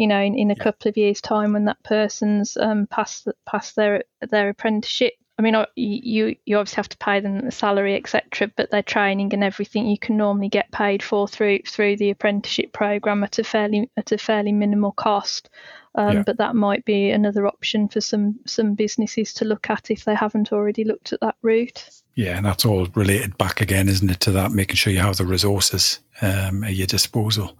you 0.00 0.06
know, 0.06 0.18
in, 0.18 0.34
in 0.34 0.50
a 0.50 0.56
couple 0.56 0.88
of 0.88 0.96
years' 0.96 1.20
time 1.20 1.52
when 1.52 1.66
that 1.66 1.82
person's 1.82 2.56
um, 2.56 2.86
past 2.86 3.28
past 3.44 3.76
their 3.76 4.04
their 4.30 4.48
apprenticeship. 4.48 5.12
I 5.38 5.42
mean, 5.42 5.54
you 5.76 6.36
you 6.46 6.56
obviously 6.56 6.76
have 6.76 6.88
to 6.88 6.96
pay 6.96 7.20
them 7.20 7.44
the 7.44 7.50
salary, 7.50 7.96
etc. 7.96 8.50
But 8.56 8.70
their 8.70 8.82
training 8.82 9.34
and 9.34 9.44
everything 9.44 9.86
you 9.86 9.98
can 9.98 10.16
normally 10.16 10.48
get 10.48 10.72
paid 10.72 11.02
for 11.02 11.28
through 11.28 11.60
through 11.66 11.98
the 11.98 12.08
apprenticeship 12.08 12.72
program 12.72 13.22
at 13.24 13.38
a 13.38 13.44
fairly 13.44 13.90
at 13.98 14.10
a 14.10 14.16
fairly 14.16 14.52
minimal 14.52 14.92
cost. 14.92 15.50
Um, 15.96 16.18
yeah. 16.18 16.22
But 16.24 16.38
that 16.38 16.54
might 16.56 16.86
be 16.86 17.10
another 17.10 17.46
option 17.46 17.86
for 17.88 18.00
some 18.00 18.40
some 18.46 18.74
businesses 18.74 19.34
to 19.34 19.44
look 19.44 19.68
at 19.68 19.90
if 19.90 20.06
they 20.06 20.14
haven't 20.14 20.50
already 20.50 20.84
looked 20.84 21.12
at 21.12 21.20
that 21.20 21.36
route. 21.42 21.90
Yeah, 22.14 22.38
and 22.38 22.46
that's 22.46 22.64
all 22.64 22.86
related 22.94 23.36
back 23.36 23.60
again, 23.60 23.88
isn't 23.88 24.10
it, 24.10 24.20
to 24.20 24.30
that 24.32 24.52
making 24.52 24.76
sure 24.76 24.94
you 24.94 25.00
have 25.00 25.18
the 25.18 25.26
resources 25.26 26.00
um, 26.22 26.64
at 26.64 26.74
your 26.74 26.86
disposal. 26.86 27.58